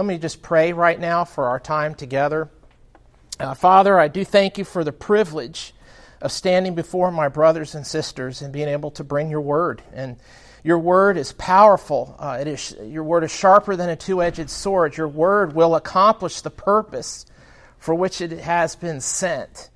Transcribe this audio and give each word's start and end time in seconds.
Let 0.00 0.06
me 0.06 0.16
just 0.16 0.40
pray 0.40 0.72
right 0.72 0.98
now 0.98 1.26
for 1.26 1.48
our 1.48 1.60
time 1.60 1.94
together. 1.94 2.48
Uh, 3.38 3.52
Father, 3.52 4.00
I 4.00 4.08
do 4.08 4.24
thank 4.24 4.56
you 4.56 4.64
for 4.64 4.82
the 4.82 4.92
privilege 4.92 5.74
of 6.22 6.32
standing 6.32 6.74
before 6.74 7.10
my 7.10 7.28
brothers 7.28 7.74
and 7.74 7.86
sisters 7.86 8.40
and 8.40 8.50
being 8.50 8.68
able 8.68 8.92
to 8.92 9.04
bring 9.04 9.28
your 9.28 9.42
word. 9.42 9.82
And 9.92 10.16
your 10.64 10.78
word 10.78 11.18
is 11.18 11.32
powerful. 11.32 12.16
Uh, 12.18 12.38
it 12.40 12.46
is, 12.46 12.74
your 12.82 13.04
word 13.04 13.24
is 13.24 13.30
sharper 13.30 13.76
than 13.76 13.90
a 13.90 13.94
two 13.94 14.22
edged 14.22 14.48
sword. 14.48 14.96
Your 14.96 15.06
word 15.06 15.54
will 15.54 15.74
accomplish 15.74 16.40
the 16.40 16.48
purpose 16.48 17.26
for 17.76 17.94
which 17.94 18.22
it 18.22 18.30
has 18.30 18.76
been 18.76 19.02
sent. 19.02 19.68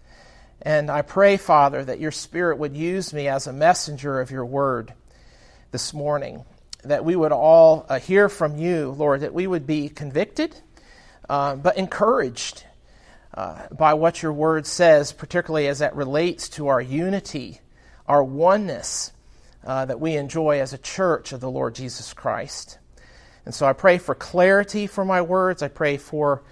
And 0.63 0.91
I 0.91 1.03
pray, 1.03 1.37
Father, 1.37 1.85
that 1.85 2.01
your 2.01 2.13
Spirit 2.13 2.57
would 2.57 2.75
use 2.75 3.13
me 3.13 3.29
as 3.29 3.47
a 3.47 3.53
messenger 3.53 4.23
of 4.23 4.31
your 4.31 4.47
word 4.47 4.95
this 5.71 5.93
morning, 5.93 6.47
that 6.85 7.05
we 7.05 7.17
would 7.17 7.33
all 7.33 7.87
uh, 7.89 7.99
hear 7.99 8.29
from 8.29 8.57
you, 8.57 8.91
Lord, 8.91 9.21
that 9.21 9.35
we 9.35 9.47
would 9.47 9.67
be 9.67 9.89
convicted, 9.89 10.55
uh, 11.29 11.57
but 11.57 11.77
encouraged 11.77 12.65
uh, 13.35 13.67
by 13.69 13.95
what 13.95 14.23
your 14.23 14.33
word 14.33 14.67
says, 14.67 15.13
particularly 15.13 15.67
as 15.67 15.81
that 15.81 15.97
relates 15.97 16.49
to 16.51 16.69
our 16.69 16.81
unity, 16.81 17.61
our 18.07 18.23
oneness 18.23 19.13
uh, 19.65 19.85
that 19.87 20.01
we 20.01 20.17
enjoy 20.17 20.61
as 20.61 20.73
a 20.73 20.79
church 20.79 21.33
of 21.33 21.41
the 21.41 21.51
Lord 21.51 21.75
Jesus 21.75 22.13
Christ. 22.13 22.79
And 23.45 23.55
so 23.55 23.67
I 23.67 23.73
pray 23.73 23.99
for 23.99 24.15
clarity 24.15 24.87
for 24.87 25.05
my 25.05 25.23
words. 25.23 25.63
I 25.63 25.69
pray 25.69 25.97
for, 25.97 26.43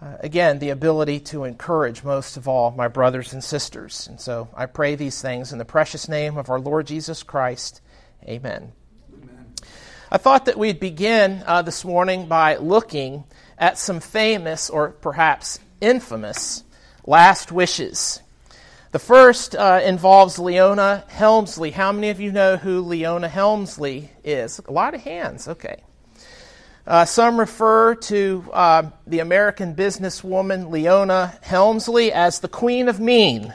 uh, 0.00 0.16
again, 0.20 0.58
the 0.58 0.70
ability 0.70 1.20
to 1.20 1.44
encourage 1.44 2.04
most 2.04 2.36
of 2.36 2.48
all 2.48 2.70
my 2.70 2.88
brothers 2.88 3.32
and 3.32 3.42
sisters. 3.42 4.06
And 4.08 4.20
so 4.20 4.48
I 4.54 4.66
pray 4.66 4.94
these 4.94 5.20
things 5.20 5.52
in 5.52 5.58
the 5.58 5.64
precious 5.64 6.08
name 6.08 6.36
of 6.36 6.50
our 6.50 6.60
Lord 6.60 6.86
Jesus 6.86 7.22
Christ. 7.22 7.80
Amen. 8.24 8.52
Amen. 8.52 8.72
I 10.08 10.18
thought 10.18 10.44
that 10.44 10.56
we'd 10.56 10.78
begin 10.78 11.42
uh, 11.46 11.62
this 11.62 11.84
morning 11.84 12.28
by 12.28 12.58
looking 12.58 13.24
at 13.58 13.76
some 13.76 13.98
famous 13.98 14.70
or 14.70 14.90
perhaps 14.90 15.58
infamous 15.80 16.62
last 17.04 17.50
wishes. 17.50 18.20
The 18.92 19.00
first 19.00 19.56
uh, 19.56 19.80
involves 19.84 20.38
Leona 20.38 21.02
Helmsley. 21.08 21.72
How 21.72 21.90
many 21.90 22.10
of 22.10 22.20
you 22.20 22.30
know 22.30 22.56
who 22.56 22.82
Leona 22.82 23.28
Helmsley 23.28 24.08
is? 24.22 24.60
A 24.68 24.70
lot 24.70 24.94
of 24.94 25.00
hands, 25.00 25.48
okay. 25.48 25.82
Uh, 26.86 27.04
some 27.04 27.40
refer 27.40 27.96
to 27.96 28.44
uh, 28.52 28.90
the 29.08 29.18
American 29.18 29.74
businesswoman 29.74 30.70
Leona 30.70 31.36
Helmsley 31.42 32.12
as 32.12 32.38
the 32.38 32.48
Queen 32.48 32.88
of 32.88 33.00
Mean. 33.00 33.52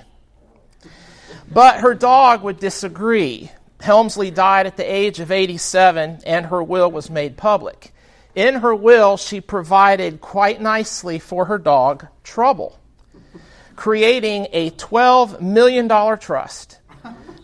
But 1.50 1.80
her 1.80 1.94
dog 1.94 2.44
would 2.44 2.60
disagree. 2.60 3.52
Helmsley 3.82 4.32
died 4.32 4.68
at 4.68 4.78
the 4.78 4.84
age 4.84 5.20
of 5.20 5.32
87, 5.32 6.22
and 6.26 6.46
her 6.48 6.64
will 6.64 6.92
was 6.92 7.10
made 7.10 7.38
public. 7.38 7.94
In 8.36 8.56
her 8.56 8.74
will, 8.74 9.18
she 9.18 9.42
provided 9.42 10.22
quite 10.22 10.62
nicely 10.62 11.20
for 11.20 11.46
her 11.46 11.58
dog, 11.58 12.08
Trouble 12.24 12.78
creating 13.82 14.46
a 14.54 14.70
$12 14.70 15.42
million 15.42 15.90
trust 16.20 16.78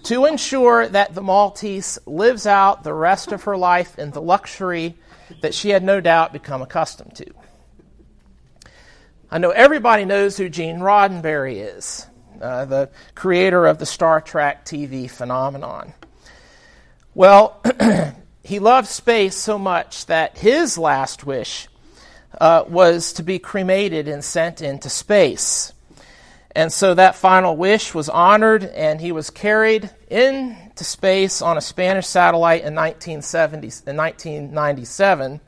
to 0.04 0.26
ensure 0.26 0.88
that 0.88 1.16
the 1.16 1.22
Maltese 1.24 1.98
lives 2.06 2.46
out 2.46 2.84
the 2.84 2.94
rest 2.94 3.32
of 3.32 3.46
her 3.46 3.58
life 3.58 3.98
in 3.98 4.12
the 4.12 4.22
luxury 4.22 4.96
that 5.42 5.56
she 5.56 5.70
had 5.70 5.84
no 5.84 6.00
doubt 6.00 6.34
become 6.34 6.62
accustomed 6.62 7.16
to. 7.16 7.26
I 9.32 9.40
know 9.40 9.50
everybody 9.50 10.06
knows 10.06 10.38
who 10.38 10.48
Gene 10.48 10.78
Roddenberry 10.78 11.76
is, 11.76 12.06
uh, 12.40 12.66
the 12.66 12.92
creator 13.16 13.66
of 13.66 13.80
the 13.80 13.88
Star 13.88 14.22
Trek 14.22 14.64
TV 14.64 15.10
phenomenon. 15.10 15.92
Well, 17.18 17.60
he 18.44 18.60
loved 18.60 18.88
space 18.88 19.36
so 19.36 19.58
much 19.58 20.06
that 20.06 20.38
his 20.38 20.78
last 20.78 21.26
wish 21.26 21.68
uh, 22.40 22.66
was 22.68 23.14
to 23.14 23.24
be 23.24 23.40
cremated 23.40 24.08
and 24.08 24.24
sent 24.24 24.62
into 24.62 24.88
space. 24.88 25.74
And 26.52 26.72
so 26.72 26.94
that 26.94 27.16
final 27.16 27.58
wish 27.58 27.96
was 27.96 28.08
honored, 28.08 28.66
and 28.66 29.02
he 29.02 29.12
was 29.12 29.32
carried 29.32 29.90
into 30.12 30.84
space 30.84 31.42
on 31.42 31.58
a 31.58 31.62
Spanish 31.62 32.06
satellite 32.06 32.62
in, 32.62 32.76
1970, 32.76 33.90
in 33.90 33.98
1997. 33.98 35.42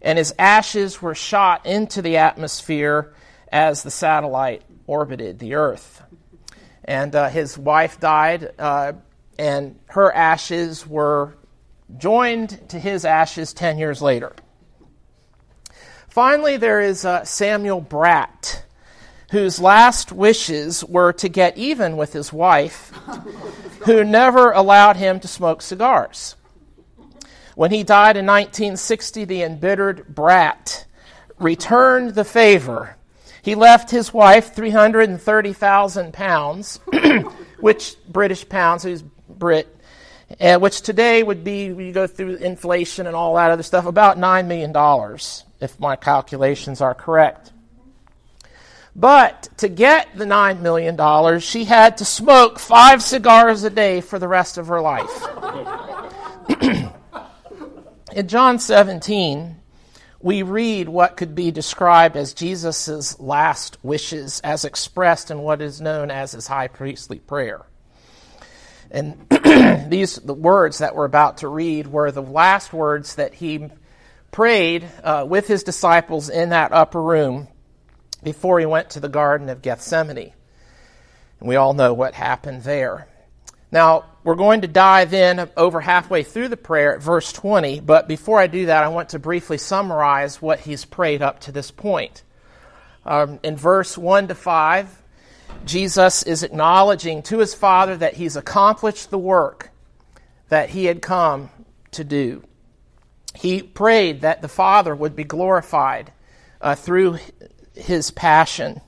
And 0.00 0.16
his 0.16 0.34
ashes 0.38 1.02
were 1.02 1.14
shot 1.14 1.66
into 1.66 2.00
the 2.00 2.16
atmosphere 2.16 3.12
as 3.52 3.82
the 3.82 3.90
satellite 3.90 4.62
orbited 4.86 5.38
the 5.38 5.52
Earth. 5.52 6.00
And 6.82 7.14
uh, 7.14 7.28
his 7.28 7.58
wife 7.58 8.00
died, 8.00 8.52
uh, 8.58 8.94
and 9.38 9.78
her 9.86 10.12
ashes 10.12 10.86
were 10.86 11.36
joined 11.96 12.68
to 12.70 12.78
his 12.78 13.04
ashes 13.04 13.52
10 13.52 13.78
years 13.78 14.02
later. 14.02 14.34
Finally, 16.08 16.56
there 16.56 16.80
is 16.80 17.04
uh, 17.04 17.24
Samuel 17.24 17.80
Bratt 17.80 18.62
whose 19.30 19.60
last 19.60 20.10
wishes 20.10 20.82
were 20.84 21.12
to 21.12 21.28
get 21.28 21.58
even 21.58 21.96
with 21.96 22.12
his 22.12 22.32
wife, 22.32 22.90
who 23.84 24.02
never 24.02 24.52
allowed 24.52 24.96
him 24.96 25.20
to 25.20 25.28
smoke 25.28 25.60
cigars. 25.60 26.34
When 27.54 27.70
he 27.70 27.82
died 27.82 28.16
in 28.16 28.24
1960, 28.24 29.24
the 29.24 29.42
embittered 29.42 30.14
Bratt 30.14 30.84
returned 31.38 32.14
the 32.14 32.24
favor. 32.24 32.96
He 33.42 33.54
left 33.54 33.90
his 33.90 34.14
wife 34.14 34.54
330,000 34.54 36.12
pounds, 36.12 36.80
which 37.60 37.96
British 38.08 38.48
pounds, 38.48 38.82
who's 38.82 39.02
Brit, 39.38 39.74
uh, 40.40 40.58
which 40.58 40.80
today 40.82 41.22
would 41.22 41.44
be, 41.44 41.66
you 41.66 41.92
go 41.92 42.06
through 42.06 42.36
inflation 42.36 43.06
and 43.06 43.16
all 43.16 43.34
that 43.36 43.50
other 43.50 43.62
stuff, 43.62 43.86
about 43.86 44.18
$9 44.18 44.46
million, 44.46 44.72
if 45.60 45.78
my 45.80 45.96
calculations 45.96 46.80
are 46.80 46.94
correct. 46.94 47.52
But 48.94 49.48
to 49.58 49.68
get 49.68 50.16
the 50.16 50.24
$9 50.24 50.60
million, 50.60 51.38
she 51.40 51.64
had 51.64 51.98
to 51.98 52.04
smoke 52.04 52.58
five 52.58 53.02
cigars 53.02 53.62
a 53.62 53.70
day 53.70 54.00
for 54.00 54.18
the 54.18 54.26
rest 54.26 54.58
of 54.58 54.66
her 54.66 54.80
life. 54.80 55.24
In 58.12 58.26
John 58.26 58.58
17, 58.58 59.54
we 60.20 60.42
read 60.42 60.88
what 60.88 61.16
could 61.16 61.36
be 61.36 61.52
described 61.52 62.16
as 62.16 62.34
Jesus' 62.34 63.20
last 63.20 63.78
wishes 63.84 64.40
as 64.40 64.64
expressed 64.64 65.30
in 65.30 65.38
what 65.38 65.62
is 65.62 65.80
known 65.80 66.10
as 66.10 66.32
his 66.32 66.48
high 66.48 66.66
priestly 66.66 67.20
prayer. 67.20 67.67
And 68.90 69.18
these 69.90 70.16
the 70.16 70.34
words 70.34 70.78
that 70.78 70.94
we're 70.94 71.04
about 71.04 71.38
to 71.38 71.48
read 71.48 71.86
were 71.86 72.10
the 72.10 72.22
last 72.22 72.72
words 72.72 73.16
that 73.16 73.34
he 73.34 73.68
prayed 74.30 74.86
uh, 75.02 75.26
with 75.28 75.46
his 75.46 75.62
disciples 75.62 76.28
in 76.28 76.50
that 76.50 76.72
upper 76.72 77.02
room 77.02 77.48
before 78.22 78.58
he 78.58 78.66
went 78.66 78.90
to 78.90 79.00
the 79.00 79.08
Garden 79.08 79.48
of 79.48 79.62
Gethsemane. 79.62 80.32
And 81.40 81.48
we 81.48 81.56
all 81.56 81.74
know 81.74 81.94
what 81.94 82.14
happened 82.14 82.62
there. 82.62 83.08
Now, 83.70 84.06
we're 84.24 84.34
going 84.34 84.62
to 84.62 84.68
dive 84.68 85.12
in 85.12 85.48
over 85.56 85.80
halfway 85.80 86.22
through 86.22 86.48
the 86.48 86.56
prayer 86.56 86.94
at 86.94 87.02
verse 87.02 87.32
20, 87.32 87.80
but 87.80 88.08
before 88.08 88.40
I 88.40 88.46
do 88.46 88.66
that, 88.66 88.82
I 88.82 88.88
want 88.88 89.10
to 89.10 89.18
briefly 89.18 89.58
summarize 89.58 90.40
what 90.40 90.60
he's 90.60 90.84
prayed 90.84 91.22
up 91.22 91.40
to 91.40 91.52
this 91.52 91.70
point. 91.70 92.22
Um, 93.04 93.38
in 93.42 93.56
verse 93.56 93.96
1 93.96 94.28
to 94.28 94.34
5, 94.34 94.97
Jesus 95.64 96.22
is 96.22 96.42
acknowledging 96.42 97.22
to 97.24 97.38
his 97.38 97.54
Father 97.54 97.96
that 97.96 98.14
he's 98.14 98.36
accomplished 98.36 99.10
the 99.10 99.18
work 99.18 99.70
that 100.48 100.70
he 100.70 100.86
had 100.86 101.02
come 101.02 101.50
to 101.92 102.04
do. 102.04 102.42
He 103.34 103.62
prayed 103.62 104.22
that 104.22 104.42
the 104.42 104.48
Father 104.48 104.94
would 104.94 105.14
be 105.14 105.24
glorified 105.24 106.12
uh, 106.60 106.74
through 106.74 107.18
his 107.74 108.10
passion. 108.10 108.80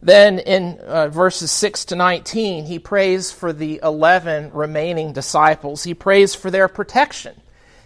Then 0.00 0.38
in 0.38 0.78
uh, 0.80 1.08
verses 1.08 1.50
6 1.50 1.86
to 1.86 1.96
19, 1.96 2.64
he 2.64 2.78
prays 2.78 3.30
for 3.30 3.52
the 3.52 3.80
11 3.82 4.52
remaining 4.52 5.12
disciples. 5.12 5.84
He 5.84 5.94
prays 5.94 6.34
for 6.34 6.50
their 6.50 6.68
protection, 6.68 7.40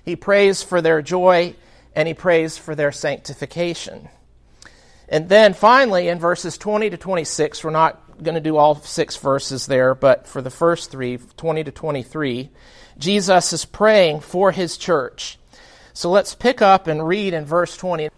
he 0.04 0.16
prays 0.16 0.62
for 0.62 0.80
their 0.80 1.02
joy, 1.02 1.54
and 1.94 2.08
he 2.08 2.14
prays 2.14 2.56
for 2.58 2.74
their 2.74 2.92
sanctification. 2.92 4.08
And 5.12 5.28
then 5.28 5.52
finally, 5.52 6.08
in 6.08 6.18
verses 6.18 6.56
20 6.56 6.88
to 6.88 6.96
26, 6.96 7.62
we're 7.62 7.70
not 7.70 8.22
going 8.22 8.34
to 8.34 8.40
do 8.40 8.56
all 8.56 8.76
six 8.76 9.14
verses 9.18 9.66
there, 9.66 9.94
but 9.94 10.26
for 10.26 10.40
the 10.40 10.48
first 10.48 10.90
three, 10.90 11.18
20 11.18 11.64
to 11.64 11.70
23, 11.70 12.48
Jesus 12.96 13.52
is 13.52 13.66
praying 13.66 14.20
for 14.20 14.52
his 14.52 14.78
church. 14.78 15.38
So 15.92 16.10
let's 16.10 16.34
pick 16.34 16.62
up 16.62 16.86
and 16.86 17.06
read 17.06 17.34
in 17.34 17.44
verse 17.44 17.76
20. 17.76 18.08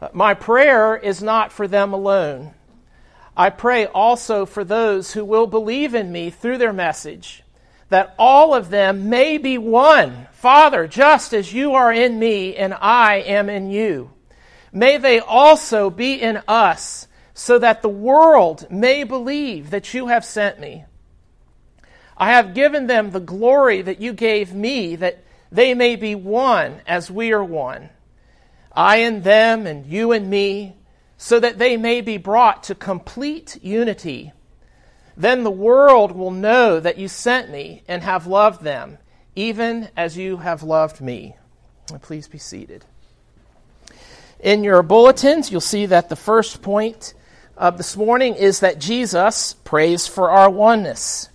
Uh, 0.00 0.08
My 0.14 0.32
prayer 0.32 0.96
is 0.96 1.22
not 1.22 1.52
for 1.52 1.68
them 1.68 1.92
alone. 1.92 2.54
I 3.36 3.50
pray 3.50 3.84
also 3.84 4.46
for 4.46 4.64
those 4.64 5.12
who 5.12 5.22
will 5.22 5.46
believe 5.46 5.94
in 5.94 6.10
me 6.10 6.30
through 6.30 6.56
their 6.56 6.72
message, 6.72 7.42
that 7.90 8.14
all 8.18 8.54
of 8.54 8.70
them 8.70 9.10
may 9.10 9.36
be 9.36 9.58
one. 9.58 10.28
Father, 10.32 10.86
just 10.86 11.34
as 11.34 11.52
you 11.52 11.74
are 11.74 11.92
in 11.92 12.18
me 12.18 12.56
and 12.56 12.72
I 12.72 13.16
am 13.16 13.50
in 13.50 13.70
you, 13.70 14.12
may 14.72 14.98
they 14.98 15.20
also 15.20 15.90
be 15.90 16.14
in 16.14 16.42
us, 16.48 17.08
so 17.34 17.58
that 17.58 17.82
the 17.82 17.88
world 17.88 18.70
may 18.70 19.04
believe 19.04 19.70
that 19.70 19.94
you 19.94 20.08
have 20.08 20.24
sent 20.24 20.60
me. 20.60 20.84
I 22.16 22.32
have 22.32 22.54
given 22.54 22.86
them 22.86 23.10
the 23.10 23.20
glory 23.20 23.80
that 23.82 24.00
you 24.00 24.12
gave 24.12 24.52
me, 24.52 24.96
that 24.96 25.24
they 25.50 25.74
may 25.74 25.96
be 25.96 26.14
one 26.14 26.82
as 26.86 27.10
we 27.10 27.32
are 27.32 27.44
one 27.44 27.90
I 28.72 28.98
and 28.98 29.24
them, 29.24 29.66
and 29.66 29.84
you 29.86 30.12
and 30.12 30.30
me, 30.30 30.76
so 31.16 31.40
that 31.40 31.58
they 31.58 31.76
may 31.76 32.00
be 32.00 32.16
brought 32.16 32.62
to 32.64 32.74
complete 32.74 33.58
unity. 33.62 34.32
Then 35.16 35.42
the 35.42 35.50
world 35.50 36.12
will 36.12 36.30
know 36.30 36.78
that 36.78 36.96
you 36.96 37.08
sent 37.08 37.50
me 37.50 37.82
and 37.88 38.02
have 38.02 38.26
loved 38.26 38.62
them, 38.62 38.98
even 39.34 39.88
as 39.96 40.16
you 40.16 40.38
have 40.38 40.62
loved 40.62 41.00
me. 41.00 41.36
Please 42.00 42.28
be 42.28 42.38
seated. 42.38 42.86
In 44.42 44.64
your 44.64 44.82
bulletins, 44.82 45.52
you'll 45.52 45.60
see 45.60 45.84
that 45.86 46.08
the 46.08 46.16
first 46.16 46.62
point 46.62 47.12
of 47.58 47.76
this 47.76 47.94
morning 47.94 48.34
is 48.34 48.60
that 48.60 48.78
Jesus 48.78 49.52
prays 49.52 50.06
for 50.06 50.30
our 50.30 50.48
oneness. 50.48 51.28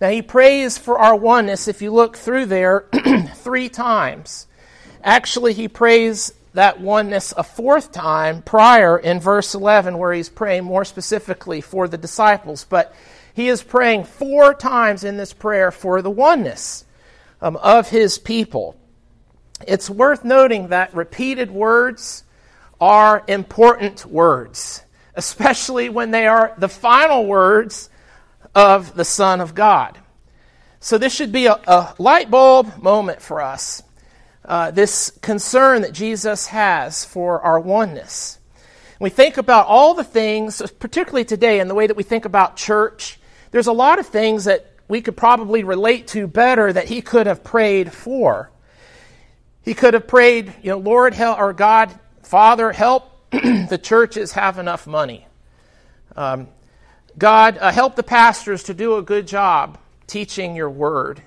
Now, 0.00 0.10
he 0.10 0.22
prays 0.22 0.76
for 0.76 0.98
our 0.98 1.14
oneness, 1.14 1.68
if 1.68 1.80
you 1.82 1.92
look 1.92 2.16
through 2.16 2.46
there, 2.46 2.86
three 3.36 3.68
times. 3.68 4.48
Actually, 5.04 5.52
he 5.52 5.68
prays 5.68 6.32
that 6.54 6.80
oneness 6.80 7.32
a 7.36 7.44
fourth 7.44 7.92
time 7.92 8.42
prior 8.42 8.98
in 8.98 9.20
verse 9.20 9.54
11, 9.54 9.96
where 9.96 10.12
he's 10.12 10.28
praying 10.28 10.64
more 10.64 10.84
specifically 10.84 11.60
for 11.60 11.86
the 11.86 11.96
disciples. 11.96 12.66
But 12.68 12.92
he 13.34 13.46
is 13.46 13.62
praying 13.62 14.02
four 14.02 14.52
times 14.52 15.04
in 15.04 15.16
this 15.16 15.32
prayer 15.32 15.70
for 15.70 16.02
the 16.02 16.10
oneness 16.10 16.84
um, 17.40 17.56
of 17.58 17.88
his 17.88 18.18
people. 18.18 18.76
It's 19.64 19.88
worth 19.88 20.24
noting 20.24 20.68
that 20.68 20.92
repeated 20.92 21.52
words 21.52 22.24
are 22.82 23.22
important 23.28 24.04
words, 24.04 24.82
especially 25.14 25.88
when 25.88 26.10
they 26.10 26.26
are 26.26 26.52
the 26.58 26.68
final 26.68 27.24
words 27.24 27.88
of 28.56 28.96
the 28.96 29.04
Son 29.04 29.40
of 29.40 29.54
God. 29.54 29.96
So, 30.80 30.98
this 30.98 31.14
should 31.14 31.30
be 31.30 31.46
a, 31.46 31.52
a 31.52 31.94
light 31.98 32.28
bulb 32.28 32.82
moment 32.82 33.22
for 33.22 33.40
us. 33.40 33.84
Uh, 34.44 34.72
this 34.72 35.12
concern 35.22 35.82
that 35.82 35.92
Jesus 35.92 36.48
has 36.48 37.04
for 37.04 37.40
our 37.42 37.60
oneness. 37.60 38.40
We 38.98 39.10
think 39.10 39.36
about 39.36 39.68
all 39.68 39.94
the 39.94 40.02
things, 40.02 40.60
particularly 40.80 41.24
today, 41.24 41.60
in 41.60 41.68
the 41.68 41.76
way 41.76 41.86
that 41.86 41.96
we 41.96 42.02
think 42.02 42.24
about 42.24 42.56
church. 42.56 43.20
There's 43.52 43.68
a 43.68 43.72
lot 43.72 44.00
of 44.00 44.08
things 44.08 44.46
that 44.46 44.72
we 44.88 45.02
could 45.02 45.16
probably 45.16 45.62
relate 45.62 46.08
to 46.08 46.26
better 46.26 46.72
that 46.72 46.86
he 46.86 47.00
could 47.00 47.28
have 47.28 47.44
prayed 47.44 47.92
for. 47.92 48.50
He 49.62 49.74
could 49.74 49.94
have 49.94 50.08
prayed, 50.08 50.52
you 50.62 50.70
know, 50.70 50.78
Lord, 50.78 51.14
help, 51.14 51.38
or 51.38 51.52
God, 51.52 51.96
Father, 52.22 52.72
help 52.72 53.10
the 53.30 53.80
churches 53.82 54.32
have 54.32 54.58
enough 54.58 54.86
money. 54.86 55.26
Um, 56.16 56.48
God, 57.18 57.58
uh, 57.58 57.72
help 57.72 57.96
the 57.96 58.02
pastors 58.02 58.64
to 58.64 58.74
do 58.74 58.96
a 58.96 59.02
good 59.02 59.26
job 59.26 59.78
teaching 60.06 60.56
your 60.56 60.70
word. 60.70 61.22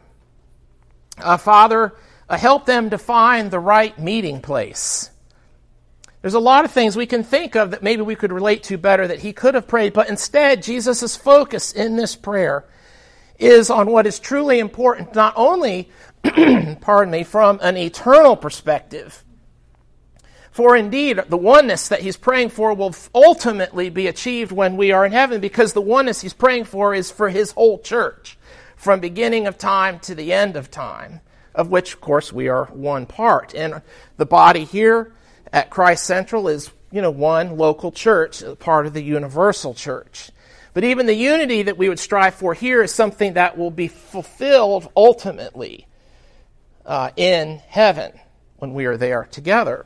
Uh, 1.17 1.37
Father, 1.37 1.93
uh, 2.29 2.37
help 2.37 2.65
them 2.65 2.89
to 2.89 2.97
find 2.97 3.51
the 3.51 3.59
right 3.59 3.97
meeting 3.99 4.41
place. 4.41 5.09
There's 6.21 6.33
a 6.33 6.39
lot 6.39 6.65
of 6.65 6.71
things 6.71 6.95
we 6.95 7.05
can 7.05 7.23
think 7.23 7.55
of 7.55 7.71
that 7.71 7.83
maybe 7.83 8.01
we 8.01 8.15
could 8.15 8.31
relate 8.31 8.63
to 8.63 8.77
better 8.77 9.07
that 9.07 9.19
he 9.19 9.33
could 9.33 9.53
have 9.53 9.67
prayed, 9.67 9.93
but 9.93 10.09
instead, 10.09 10.63
Jesus' 10.63 11.15
focus 11.15 11.71
in 11.71 11.95
this 11.95 12.15
prayer 12.15 12.65
is 13.37 13.69
on 13.69 13.91
what 13.91 14.07
is 14.07 14.19
truly 14.19 14.59
important, 14.59 15.13
not 15.13 15.33
only, 15.35 15.89
pardon 16.81 17.11
me, 17.11 17.23
from 17.23 17.59
an 17.61 17.77
eternal 17.77 18.35
perspective, 18.35 19.24
for 20.55 20.77
indeed, 20.77 21.19
the 21.27 21.35
oneness 21.35 21.89
that 21.89 21.99
he's 21.99 22.15
praying 22.15 22.47
for 22.47 22.73
will 22.73 22.95
ultimately 23.13 23.89
be 23.89 24.07
achieved 24.07 24.53
when 24.53 24.77
we 24.77 24.93
are 24.93 25.05
in 25.05 25.11
heaven 25.11 25.41
because 25.41 25.73
the 25.73 25.81
oneness 25.81 26.21
he's 26.21 26.33
praying 26.33 26.63
for 26.63 26.95
is 26.95 27.11
for 27.11 27.27
his 27.27 27.51
whole 27.51 27.77
church, 27.77 28.37
from 28.77 29.01
beginning 29.01 29.47
of 29.47 29.57
time 29.57 29.99
to 29.99 30.15
the 30.15 30.31
end 30.31 30.55
of 30.55 30.71
time, 30.71 31.19
of 31.53 31.71
which, 31.71 31.95
of 31.95 31.99
course, 31.99 32.31
we 32.31 32.47
are 32.47 32.67
one 32.67 33.05
part. 33.05 33.53
And 33.53 33.81
the 34.15 34.25
body 34.25 34.63
here 34.63 35.11
at 35.51 35.69
Christ 35.69 36.05
Central 36.05 36.47
is, 36.47 36.71
you 36.89 37.01
know, 37.01 37.11
one 37.11 37.57
local 37.57 37.91
church, 37.91 38.41
part 38.59 38.85
of 38.85 38.93
the 38.93 39.03
universal 39.03 39.73
church. 39.73 40.31
But 40.73 40.85
even 40.85 41.05
the 41.05 41.15
unity 41.15 41.63
that 41.63 41.77
we 41.77 41.89
would 41.89 41.99
strive 41.99 42.35
for 42.35 42.53
here 42.53 42.81
is 42.81 42.93
something 42.93 43.33
that 43.33 43.57
will 43.57 43.71
be 43.71 43.89
fulfilled 43.89 44.89
ultimately 44.95 45.85
uh, 46.85 47.11
in 47.17 47.57
heaven 47.67 48.17
when 48.55 48.73
we 48.73 48.85
are 48.85 48.95
there 48.95 49.27
together. 49.29 49.85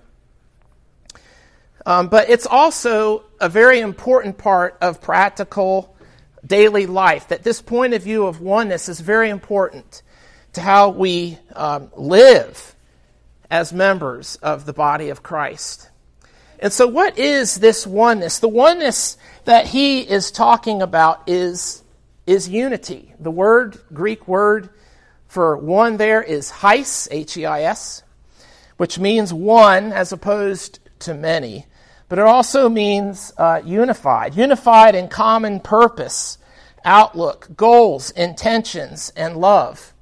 Um, 1.90 2.08
but 2.08 2.30
it's 2.30 2.46
also 2.46 3.24
a 3.42 3.50
very 3.50 3.80
important 3.80 4.38
part 4.38 4.78
of 4.80 5.02
practical 5.02 5.98
daily 6.46 6.86
life 6.86 7.30
that 7.30 7.42
this 7.42 7.64
point 7.64 7.96
of 7.96 8.04
view 8.04 8.28
of 8.28 8.42
oneness 8.42 8.90
is 8.90 9.00
very 9.00 9.32
important 9.32 10.04
to 10.54 10.62
how 10.62 10.90
we 10.90 11.40
um, 11.56 11.90
live 11.96 12.76
as 13.50 13.74
members 13.74 14.36
of 14.36 14.68
the 14.68 14.72
body 14.72 15.10
of 15.10 15.24
Christ. 15.24 15.90
And 16.60 16.72
so, 16.72 16.86
what 16.86 17.18
is 17.18 17.56
this 17.56 17.88
oneness? 17.88 18.38
The 18.38 18.48
oneness 18.48 19.18
that 19.46 19.66
he 19.66 20.02
is 20.02 20.30
talking 20.30 20.84
about 20.84 21.24
is, 21.28 21.82
is 22.28 22.48
unity. 22.48 23.16
The 23.20 23.32
word, 23.32 23.80
Greek 23.92 24.28
word 24.28 24.70
for 25.28 25.58
one 25.58 25.98
there 25.98 26.22
is 26.22 26.52
heis, 26.52 27.08
H 27.10 27.36
E 27.36 27.48
I 27.48 27.64
S, 27.64 28.04
which 28.78 29.00
means 29.00 29.34
one 29.34 29.92
as 29.92 30.12
opposed 30.12 30.78
to 31.00 31.16
many 31.16 31.66
but 32.10 32.18
it 32.18 32.26
also 32.26 32.68
means 32.68 33.32
uh, 33.38 33.62
unified, 33.64 34.36
unified 34.36 34.96
in 34.96 35.08
common 35.08 35.60
purpose, 35.60 36.40
outlook, 36.84 37.48
goals, 37.56 38.10
intentions, 38.12 39.14
and 39.16 39.38
love. 39.38 39.94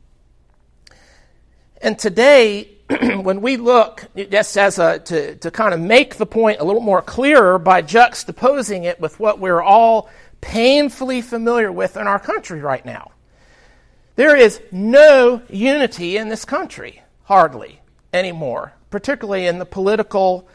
And 1.81 1.99
today, 1.99 2.69
when 3.21 3.41
we 3.41 3.57
look, 3.57 4.05
just 4.15 4.57
as 4.57 4.79
a, 4.79 4.99
to, 4.99 5.35
to 5.35 5.51
kind 5.51 5.73
of 5.73 5.81
make 5.81 6.15
the 6.15 6.25
point 6.25 6.61
a 6.61 6.63
little 6.63 6.81
more 6.81 7.01
clearer 7.01 7.59
by 7.59 7.81
juxtaposing 7.81 8.85
it 8.85 8.99
with 9.01 9.19
what 9.19 9.39
we're 9.39 9.61
all 9.61 10.09
painfully 10.39 11.21
familiar 11.21 11.71
with 11.71 11.97
in 11.97 12.07
our 12.07 12.19
country 12.19 12.61
right 12.61 12.85
now, 12.85 13.11
there 14.15 14.35
is 14.35 14.61
no 14.71 15.41
unity 15.49 16.15
in 16.15 16.29
this 16.29 16.45
country, 16.45 17.03
hardly 17.23 17.81
anymore, 18.13 18.73
particularly 18.89 19.45
in 19.45 19.59
the 19.59 19.65
political 19.65 20.47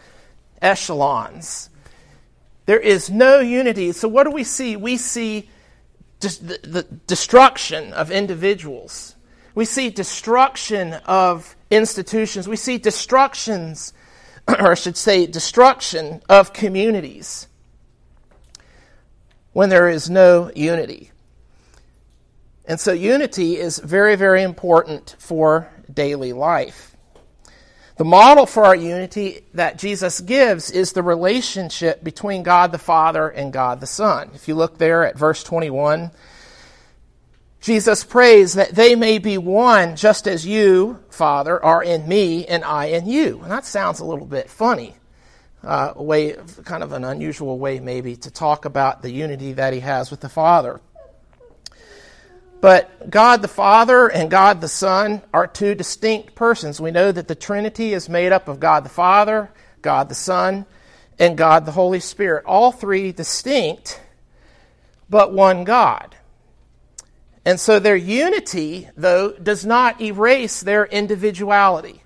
echelons. 0.62 1.68
There 2.66 2.80
is 2.80 3.10
no 3.10 3.40
unity. 3.40 3.92
So, 3.92 4.08
what 4.08 4.24
do 4.24 4.30
we 4.30 4.44
see? 4.44 4.76
We 4.76 4.96
see 4.96 5.50
the, 6.20 6.86
destruction 7.06 7.92
of 7.92 8.10
individuals. 8.10 9.16
We 9.54 9.64
see 9.64 9.90
destruction 9.90 10.94
of 11.04 11.56
institutions. 11.70 12.48
We 12.48 12.56
see 12.56 12.78
destructions, 12.78 13.92
or 14.48 14.70
I 14.70 14.74
should 14.74 14.96
say, 14.96 15.26
destruction 15.26 16.22
of 16.28 16.52
communities 16.52 17.48
when 19.52 19.68
there 19.68 19.88
is 19.88 20.08
no 20.08 20.50
unity. 20.54 21.10
And 22.64 22.78
so, 22.78 22.92
unity 22.92 23.56
is 23.56 23.78
very, 23.78 24.14
very 24.14 24.42
important 24.42 25.16
for 25.18 25.68
daily 25.92 26.32
life. 26.32 26.91
The 28.02 28.08
model 28.08 28.46
for 28.46 28.64
our 28.64 28.74
unity 28.74 29.44
that 29.54 29.78
Jesus 29.78 30.20
gives 30.20 30.72
is 30.72 30.90
the 30.90 31.04
relationship 31.04 32.02
between 32.02 32.42
God 32.42 32.72
the 32.72 32.78
Father 32.78 33.28
and 33.28 33.52
God 33.52 33.80
the 33.80 33.86
Son. 33.86 34.32
If 34.34 34.48
you 34.48 34.56
look 34.56 34.76
there 34.76 35.06
at 35.06 35.16
verse 35.16 35.44
21, 35.44 36.10
Jesus 37.60 38.02
prays 38.02 38.54
that 38.54 38.74
they 38.74 38.96
may 38.96 39.18
be 39.18 39.38
one 39.38 39.94
just 39.94 40.26
as 40.26 40.44
you, 40.44 40.98
Father, 41.10 41.64
are 41.64 41.80
in 41.80 42.08
me 42.08 42.44
and 42.44 42.64
I 42.64 42.86
in 42.86 43.06
you. 43.06 43.38
And 43.40 43.52
that 43.52 43.66
sounds 43.66 44.00
a 44.00 44.04
little 44.04 44.26
bit 44.26 44.50
funny. 44.50 44.96
Uh, 45.62 45.92
a 45.94 46.02
way, 46.02 46.34
kind 46.64 46.82
of 46.82 46.90
an 46.90 47.04
unusual 47.04 47.56
way, 47.60 47.78
maybe, 47.78 48.16
to 48.16 48.32
talk 48.32 48.64
about 48.64 49.02
the 49.02 49.12
unity 49.12 49.52
that 49.52 49.72
he 49.72 49.78
has 49.78 50.10
with 50.10 50.18
the 50.18 50.28
Father. 50.28 50.80
But 52.62 53.10
God 53.10 53.42
the 53.42 53.48
Father 53.48 54.06
and 54.06 54.30
God 54.30 54.60
the 54.60 54.68
Son 54.68 55.20
are 55.34 55.48
two 55.48 55.74
distinct 55.74 56.36
persons. 56.36 56.80
We 56.80 56.92
know 56.92 57.10
that 57.10 57.26
the 57.26 57.34
Trinity 57.34 57.92
is 57.92 58.08
made 58.08 58.30
up 58.30 58.46
of 58.46 58.60
God 58.60 58.84
the 58.84 58.88
Father, 58.88 59.50
God 59.82 60.08
the 60.08 60.14
Son, 60.14 60.64
and 61.18 61.36
God 61.36 61.66
the 61.66 61.72
Holy 61.72 61.98
Spirit. 61.98 62.44
All 62.46 62.70
three 62.70 63.10
distinct, 63.10 64.00
but 65.10 65.32
one 65.32 65.64
God. 65.64 66.14
And 67.44 67.58
so 67.58 67.80
their 67.80 67.96
unity, 67.96 68.88
though, 68.96 69.32
does 69.32 69.66
not 69.66 70.00
erase 70.00 70.60
their 70.60 70.84
individuality. 70.84 72.00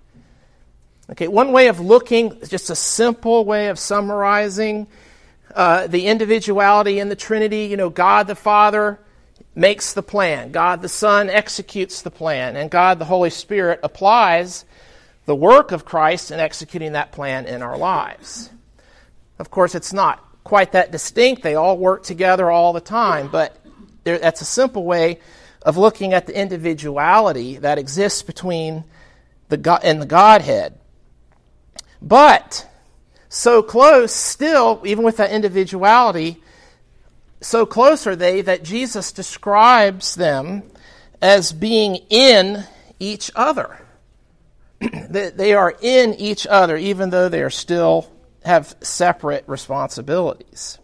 Okay, 1.10 1.28
one 1.28 1.52
way 1.52 1.68
of 1.68 1.80
looking, 1.80 2.40
just 2.48 2.70
a 2.70 2.75
simple 2.75 3.44
way 3.44 3.68
of 3.68 3.78
summarizing 3.78 4.86
uh, 5.54 5.86
the 5.86 6.06
individuality 6.06 6.98
in 6.98 7.10
the 7.10 7.14
Trinity, 7.14 7.66
you 7.66 7.76
know, 7.76 7.90
God 7.90 8.26
the 8.26 8.34
Father 8.34 8.98
makes 9.56 9.94
the 9.94 10.02
plan, 10.02 10.52
God 10.52 10.82
the 10.82 10.88
Son 10.88 11.30
executes 11.30 12.02
the 12.02 12.10
plan, 12.10 12.54
and 12.54 12.70
God 12.70 12.98
the 12.98 13.06
Holy 13.06 13.30
Spirit 13.30 13.80
applies 13.82 14.66
the 15.25 15.34
work 15.34 15.72
of 15.72 15.84
Christ 15.84 16.30
in 16.30 16.38
executing 16.38 16.92
that 16.92 17.10
plan 17.10 17.46
in 17.46 17.62
our 17.62 17.76
lives. 17.76 18.50
Of 19.38 19.50
course, 19.50 19.75
it's 19.75 19.92
not 19.92 20.22
quite 20.44 20.72
that 20.72 20.92
distinct. 20.92 21.42
They 21.42 21.54
all 21.54 21.76
work 21.78 22.04
together 22.04 22.50
all 22.50 22.72
the 22.72 22.80
time, 22.80 23.28
but 23.28 23.56
that's 24.04 24.42
a 24.42 24.44
simple 24.44 24.84
way 24.84 25.18
of 25.62 25.76
looking 25.76 26.12
at 26.12 26.26
the 26.26 26.38
individuality 26.38 27.56
that 27.56 27.78
exists 27.78 28.22
between 28.22 28.84
the 29.48 29.56
God 29.56 29.80
and 29.82 30.00
the 30.00 30.06
Godhead. 30.06 30.78
But 32.00 32.68
so 33.28 33.62
close 33.62 34.12
still, 34.12 34.82
even 34.84 35.02
with 35.02 35.16
that 35.16 35.32
individuality, 35.32 36.42
so 37.46 37.64
close 37.64 38.08
are 38.08 38.16
they 38.16 38.40
that 38.40 38.64
Jesus 38.64 39.12
describes 39.12 40.16
them 40.16 40.64
as 41.22 41.52
being 41.52 41.94
in 42.10 42.64
each 42.98 43.30
other. 43.36 43.78
they 44.80 45.54
are 45.54 45.72
in 45.80 46.14
each 46.14 46.48
other, 46.48 46.76
even 46.76 47.10
though 47.10 47.28
they 47.28 47.42
are 47.42 47.50
still 47.50 48.10
have 48.44 48.74
separate 48.80 49.44
responsibilities. 49.46 50.78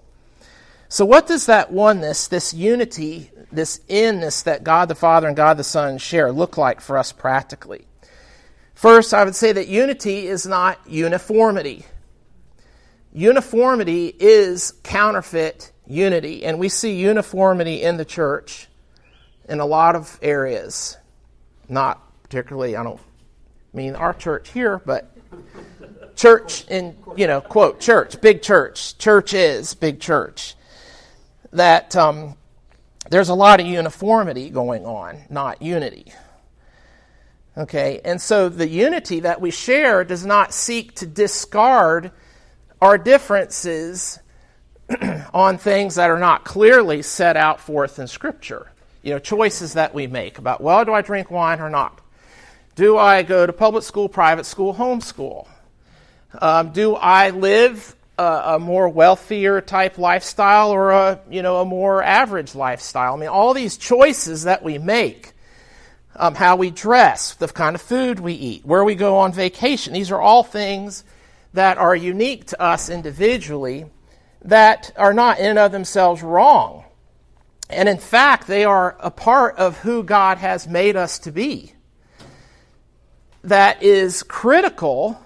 So, 0.89 1.05
what 1.05 1.27
does 1.27 1.47
that 1.47 1.73
oneness, 1.73 2.29
this 2.29 2.55
unity, 2.55 3.33
this 3.51 3.81
inness 3.89 4.43
that 4.43 4.63
God 4.63 4.87
the 4.87 4.95
Father 4.95 5.27
and 5.27 5.37
God 5.37 5.57
the 5.57 5.65
Son 5.65 5.99
share 5.99 6.31
look 6.31 6.57
like 6.57 6.81
for 6.81 6.97
us 6.97 7.11
practically? 7.11 7.89
First, 8.75 9.13
I 9.13 9.25
would 9.25 9.35
say 9.35 9.51
that 9.51 9.67
unity 9.67 10.29
is 10.29 10.47
not 10.47 10.79
uniformity. 10.89 11.87
Uniformity 13.13 14.15
is 14.17 14.75
counterfeit 14.85 15.72
unity, 15.87 16.45
and 16.45 16.59
we 16.59 16.69
see 16.69 16.95
uniformity 16.95 17.83
in 17.83 17.97
the 17.97 18.05
church 18.05 18.69
in 19.49 19.61
a 19.61 19.67
lot 19.67 19.97
of 19.97 20.19
areas. 20.23 20.97
Not 21.69 22.01
particularly, 22.23 22.77
I 22.77 22.83
don't 22.83 23.01
mean 23.73 23.95
our 23.95 24.13
church 24.13 24.51
here, 24.51 24.81
but 24.85 25.17
church 26.17 26.67
in, 26.69 26.97
you 27.17 27.27
know, 27.27 27.41
quote, 27.41 27.81
church, 27.81 28.21
big 28.21 28.43
church. 28.43 28.97
Church 28.99 29.35
is 29.35 29.75
big 29.75 30.01
church. 30.01 30.55
That 31.53 31.95
um, 31.97 32.37
there's 33.11 33.29
a 33.29 33.35
lot 33.35 33.61
of 33.61 33.67
uniformity 33.67 34.51
going 34.51 34.87
on, 34.87 35.23
not 35.29 35.61
unity. 35.61 36.13
Okay, 37.57 38.01
and 38.03 38.21
so 38.21 38.49
the 38.49 38.67
unity 38.67 39.21
that 39.21 39.41
we 39.41 39.51
share 39.51 40.05
does 40.05 40.25
not 40.25 40.55
seek 40.55 40.95
to 40.97 41.07
discard 41.07 42.11
our 42.81 42.97
differences 42.97 44.19
on 45.35 45.59
things 45.59 45.95
that 45.95 46.11
are 46.11 46.19
not 46.19 46.45
clearly 46.45 47.03
set 47.03 47.37
out 47.37 47.61
forth 47.61 47.99
in 47.99 48.07
Scripture. 48.07 48.71
You 49.03 49.13
know, 49.13 49.19
choices 49.19 49.75
that 49.75 49.95
we 49.95 50.07
make 50.07 50.39
about, 50.39 50.61
well, 50.61 50.85
do 50.85 50.93
I 50.93 51.03
drink 51.03 51.31
wine 51.31 51.61
or 51.61 51.71
not? 51.71 52.01
Do 52.75 52.97
I 52.97 53.23
go 53.23 53.47
to 53.47 53.53
public 53.53 53.85
school, 53.85 54.09
private 54.09 54.47
school, 54.47 54.75
homeschool? 54.75 55.47
Um, 56.41 56.73
do 56.73 56.95
I 56.95 57.31
live 57.31 57.95
a, 58.17 58.43
a, 58.55 58.59
more 58.59 58.89
wealthier 58.89 59.61
type 59.61 59.99
lifestyle 59.99 60.71
or 60.71 60.91
a 60.91 61.21
you 61.29 61.43
know 61.43 61.61
a 61.61 61.65
more 61.67 62.03
average 62.03 62.55
lifestyle? 62.55 63.15
I 63.15 63.17
mean, 63.19 63.29
all 63.29 63.53
these 63.53 63.77
choices 63.77 64.45
that 64.45 64.63
we 64.63 64.79
make, 64.79 65.33
um, 66.17 66.35
how 66.35 66.57
we 66.57 66.71
dress, 66.71 67.35
the 67.35 67.49
kind 67.49 67.75
of 67.75 67.83
food 67.83 68.21
we 68.21 68.33
eat, 68.33 68.65
where 68.65 68.85
we 68.85 68.95
go 68.95 69.19
on 69.19 69.35
vacation. 69.35 69.93
These 69.93 70.11
are 70.11 70.21
all 70.21 70.43
things 70.43 71.05
that 71.53 71.77
are 71.77 71.95
unique 71.95 72.47
to 72.47 72.63
us 72.63 72.89
individually, 72.89 73.87
that 74.45 74.93
are 74.97 75.15
not 75.15 75.39
in 75.39 75.47
and 75.47 75.59
of 75.59 75.73
themselves 75.73 76.23
wrong. 76.23 76.85
And 77.71 77.89
in 77.89 77.99
fact, 77.99 78.47
they 78.47 78.65
are 78.65 78.97
a 79.01 79.11
part 79.11 79.57
of 79.57 79.79
who 79.79 80.03
God 80.03 80.39
has 80.39 80.69
made 80.69 80.97
us 80.97 81.19
to 81.21 81.33
be. 81.33 81.73
That 83.45 83.83
is 83.83 84.23
critical 84.23 85.21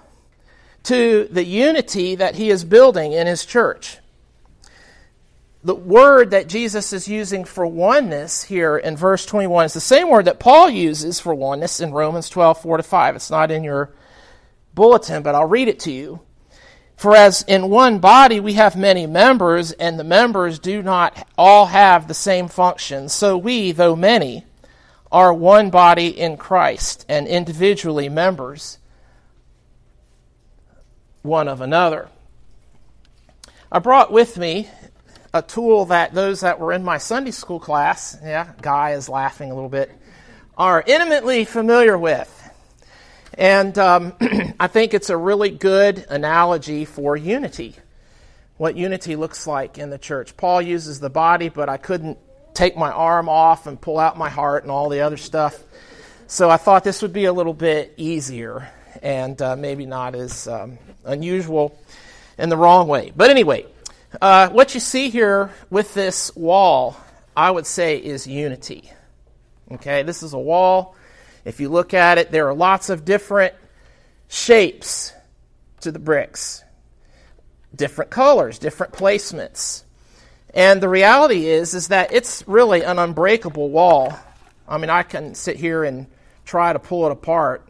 to 0.85 1.29
the 1.31 1.45
unity 1.45 2.15
that 2.15 2.37
he 2.37 2.51
is 2.51 2.65
building 2.65 3.13
in 3.13 3.27
his 3.27 3.45
church. 3.45 3.99
The 5.65 5.75
word 5.75 6.31
that 6.31 6.47
Jesus 6.47 6.93
is 6.93 7.09
using 7.09 7.45
for 7.45 7.67
oneness 7.67 8.45
here 8.45 8.77
in 8.77 8.97
verse 8.97 9.27
21 9.27 9.65
is 9.65 9.75
the 9.75 9.81
same 9.81 10.09
word 10.09 10.27
that 10.27 10.39
Paul 10.39 10.71
uses 10.71 11.19
for 11.19 11.35
oneness 11.35 11.81
in 11.81 11.91
Romans 11.91 12.29
12, 12.29 12.63
4 12.63 12.77
to 12.77 12.83
5. 12.85 13.17
It's 13.17 13.31
not 13.31 13.51
in 13.51 13.65
your 13.65 13.93
bulletin, 14.75 15.25
but 15.25 15.35
I'll 15.35 15.49
read 15.49 15.67
it 15.67 15.81
to 15.81 15.91
you. 15.91 16.21
For 16.97 17.15
as 17.15 17.43
in 17.43 17.69
one 17.69 17.99
body 17.99 18.41
we 18.41 18.55
have 18.55 18.75
many 18.75 19.07
members, 19.07 19.73
and 19.73 19.99
the 19.99 20.05
members 20.05 20.59
do 20.59 20.83
not 20.83 21.27
all 21.37 21.67
have 21.67 22.09
the 22.09 22.15
same 22.15 22.49
function, 22.49 23.11
so 23.11 23.37
we, 23.37 23.73
though 23.73 23.95
many, 23.95 24.45
are 25.13 25.33
one 25.33 25.71
body 25.71 26.09
in 26.09 26.37
Christ, 26.37 27.05
and 27.09 27.27
individually 27.27 28.09
members 28.09 28.79
one 31.23 31.49
of 31.49 31.61
another. 31.61 32.09
I 33.71 33.79
brought 33.79 34.11
with 34.11 34.39
me 34.39 34.69
a 35.35 35.43
tool 35.43 35.87
that 35.87 36.15
those 36.15 36.41
that 36.41 36.59
were 36.59 36.73
in 36.73 36.83
my 36.83 36.99
Sunday 36.99 37.31
school 37.31 37.61
class, 37.61 38.17
yeah, 38.23 38.53
Guy 38.63 38.93
is 38.93 39.09
laughing 39.09 39.51
a 39.51 39.55
little 39.55 39.69
bit, 39.69 39.91
are 40.57 40.83
intimately 40.87 41.45
familiar 41.45 41.99
with. 41.99 42.33
And 43.35 43.77
um, 43.79 44.15
I 44.61 44.67
think 44.67 44.95
it's 44.95 45.11
a 45.11 45.17
really 45.17 45.51
good 45.51 46.07
analogy 46.09 46.85
for 46.85 47.17
unity, 47.17 47.77
what 48.57 48.77
unity 48.77 49.17
looks 49.17 49.47
like 49.47 49.79
in 49.79 49.91
the 49.91 49.99
church. 49.99 50.37
Paul 50.37 50.63
uses 50.63 51.01
the 51.01 51.11
body, 51.11 51.49
but 51.49 51.69
I 51.69 51.77
couldn't 51.77 52.19
take 52.55 52.77
my 52.77 52.91
arm 52.91 53.29
off 53.29 53.67
and 53.67 53.81
pull 53.81 53.99
out 53.99 54.17
my 54.17 54.31
heart 54.31 54.63
and 54.63 54.73
all 54.73 54.89
the 54.89 55.01
other 55.01 55.19
stuff. 55.19 55.63
So 56.27 56.51
I 56.51 56.57
thought 56.57 56.83
this 56.83 57.03
would 57.03 57.13
be 57.13 57.27
a 57.27 57.33
little 57.33 57.55
bit 57.55 57.95
easier 57.97 58.69
and 59.03 59.41
uh, 59.41 59.57
maybe 59.57 59.87
not 59.87 60.15
as 60.15 60.49
um, 60.49 60.79
unusual 61.05 61.79
in 62.39 62.49
the 62.49 62.57
wrong 62.57 62.89
way. 62.89 63.13
But 63.15 63.31
anyway, 63.31 63.67
uh, 64.21 64.49
what 64.49 64.75
you 64.75 64.81
see 64.81 65.11
here 65.11 65.51
with 65.71 65.95
this 65.95 66.35
wall, 66.35 66.97
I 67.37 67.51
would 67.51 67.67
say, 67.67 67.99
is 67.99 68.27
unity. 68.27 68.91
Okay, 69.71 70.03
this 70.03 70.23
is 70.23 70.33
a 70.33 70.39
wall. 70.39 70.97
If 71.47 71.61
you 71.61 71.69
look 71.69 71.95
at 71.95 72.19
it, 72.19 72.33
there 72.33 72.49
are 72.49 72.55
lots 72.55 72.91
of 72.91 73.05
different 73.05 73.55
shapes 74.27 75.13
to 75.81 75.93
the 75.93 76.01
bricks, 76.01 76.65
different 77.73 78.11
colors, 78.11 78.59
different 78.59 78.93
placements. 78.93 79.85
And 80.53 80.83
the 80.83 80.89
reality 80.89 81.47
is, 81.47 81.73
is 81.73 81.87
that 81.89 82.13
it's 82.13 82.43
really 82.49 82.83
an 82.83 82.99
unbreakable 82.99 83.71
wall. 83.71 84.13
I 84.67 84.79
mean, 84.79 84.91
I 84.91 85.05
can 85.05 85.37
sit 85.37 85.57
here 85.57 85.85
and 85.85 86.09
try 86.45 86.73
to 86.73 86.81
pull 86.81 87.07
it 87.07 87.13
apart, 87.13 87.69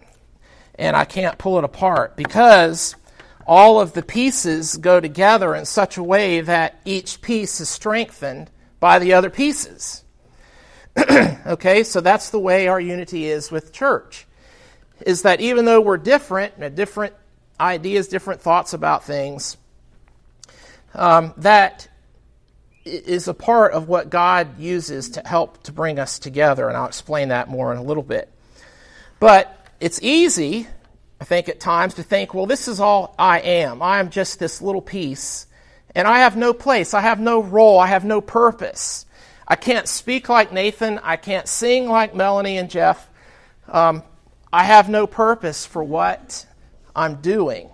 and 0.77 0.97
I 0.97 1.05
can't 1.05 1.37
pull 1.37 1.59
it 1.59 1.65
apart 1.65 2.17
because 2.17 2.97
all 3.47 3.79
of 3.79 3.93
the 3.93 4.03
pieces 4.03 4.79
go 4.79 5.01
together 5.01 5.55
in 5.55 5.67
such 5.67 5.99
a 5.99 6.03
way 6.03 6.41
that 6.41 6.81
each 6.87 7.21
piece 7.21 7.61
is 7.61 7.69
strengthened 7.69 8.51
by 8.81 8.99
the 8.99 9.13
other 9.13 9.29
pieces. 9.29 10.03
okay, 11.47 11.83
so 11.83 12.01
that's 12.01 12.31
the 12.31 12.39
way 12.39 12.69
our 12.69 12.81
unity 12.81 13.27
is 13.27 13.51
with 13.51 13.73
church. 13.73 14.27
Is 15.05 15.23
that 15.23 15.41
even 15.41 15.67
though 15.67 15.81
we're 15.81 15.99
different, 15.99 16.75
different 16.75 17.15
ideas, 17.61 18.09
different 18.09 18.41
thoughts 18.41 18.73
about 18.73 19.05
things, 19.05 19.57
um, 20.95 21.35
that 21.39 21.89
is 22.87 23.29
a 23.29 23.35
part 23.35 23.73
of 23.73 23.89
what 23.89 24.09
God 24.09 24.59
uses 24.59 25.11
to 25.11 25.23
help 25.25 25.63
to 25.65 25.73
bring 25.73 25.99
us 25.99 26.19
together, 26.19 26.69
and 26.69 26.77
I'll 26.77 26.87
explain 26.87 27.29
that 27.29 27.49
more 27.49 27.73
in 27.73 27.79
a 27.79 27.83
little 27.83 28.03
bit. 28.03 28.33
But 29.19 29.55
it's 29.81 30.01
easy, 30.03 30.67
I 31.21 31.25
think, 31.25 31.49
at 31.49 31.61
times 31.61 31.95
to 31.95 32.03
think, 32.03 32.33
well, 32.33 32.47
this 32.47 32.69
is 32.69 32.81
all 32.81 33.15
I 33.19 33.41
am. 33.41 33.83
I 33.83 33.99
am 33.99 34.11
just 34.11 34.39
this 34.39 34.63
little 34.63 34.81
piece, 34.81 35.47
and 35.95 36.07
I 36.07 36.21
have 36.21 36.37
no 36.37 36.55
place. 36.55 36.95
I 36.95 37.01
have 37.01 37.21
no 37.21 37.43
role. 37.43 37.79
I 37.79 37.89
have 37.89 38.05
no 38.05 38.21
purpose. 38.21 39.05
I 39.49 39.57
can't 39.57 39.87
speak 39.87 40.29
like 40.29 40.53
Nathan. 40.53 40.99
I 41.03 41.17
can't 41.17 41.47
sing 41.47 41.89
like 41.89 42.15
Melanie 42.15 42.59
and 42.59 42.69
Jeff. 42.69 43.09
Um, 43.69 44.03
I 44.53 44.65
have 44.65 44.89
no 44.89 45.07
purpose 45.07 45.67
for 45.67 45.85
what 45.85 46.47
I'm 46.95 47.17
doing. 47.17 47.71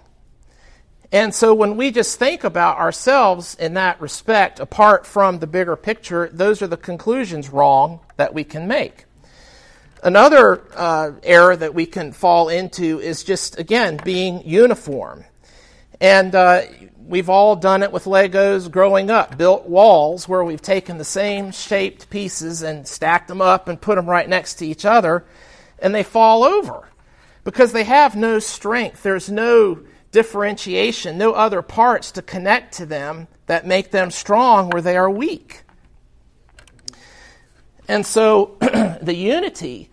And 1.13 1.35
so 1.35 1.53
when 1.53 1.77
we 1.77 1.91
just 1.91 2.19
think 2.19 2.43
about 2.43 2.79
ourselves 2.79 3.55
in 3.55 3.75
that 3.75 4.01
respect, 4.01 4.61
apart 4.61 5.07
from 5.07 5.39
the 5.39 5.47
bigger 5.47 5.77
picture, 5.77 6.31
those 6.33 6.63
are 6.63 6.67
the 6.67 6.79
conclusions 6.79 7.51
wrong 7.51 8.01
that 8.17 8.33
we 8.33 8.45
can 8.45 8.67
make. 8.67 9.05
Another 10.03 10.63
uh, 10.75 11.13
error 11.23 11.55
that 11.55 11.75
we 11.75 11.87
can 11.87 12.13
fall 12.13 12.49
into 12.49 12.99
is 12.99 13.23
just, 13.23 13.59
again, 13.59 14.01
being 14.03 14.43
uniform. 14.45 15.25
And 16.01 16.35
uh, 16.35 16.63
we've 17.07 17.29
all 17.29 17.57
done 17.57 17.83
it 17.83 17.93
with 17.93 18.05
Legos 18.05 18.71
growing 18.71 19.11
up, 19.11 19.37
built 19.37 19.69
walls 19.69 20.29
where 20.29 20.45
we've 20.45 20.63
taken 20.63 20.99
the 20.99 21.05
same 21.05 21.53
shaped 21.53 22.11
pieces 22.11 22.63
and 22.63 22.87
stacked 22.87 23.29
them 23.29 23.41
up 23.41 23.69
and 23.69 23.81
put 23.81 23.97
them 23.97 24.09
right 24.09 24.29
next 24.29 24.55
to 24.55 24.67
each 24.67 24.85
other, 24.85 25.25
and 25.79 25.95
they 25.95 26.03
fall 26.03 26.45
over 26.45 26.89
because 27.45 27.73
they 27.73 27.85
have 27.85 28.17
no 28.17 28.39
strength. 28.39 29.03
There's 29.03 29.31
no 29.31 29.81
differentiation, 30.13 31.19
no 31.19 31.33
other 31.33 31.63
parts 31.63 32.13
to 32.13 32.23
connect 32.23 32.75
to 32.75 32.87
them 32.87 33.29
that 33.47 33.67
make 33.67 33.91
them 33.91 34.11
strong 34.11 34.71
where 34.71 34.83
they 34.83 34.97
are 34.97 35.11
weak. 35.11 35.63
And 37.89 38.07
so 38.07 38.57
the 38.61 39.15
unity 39.15 39.91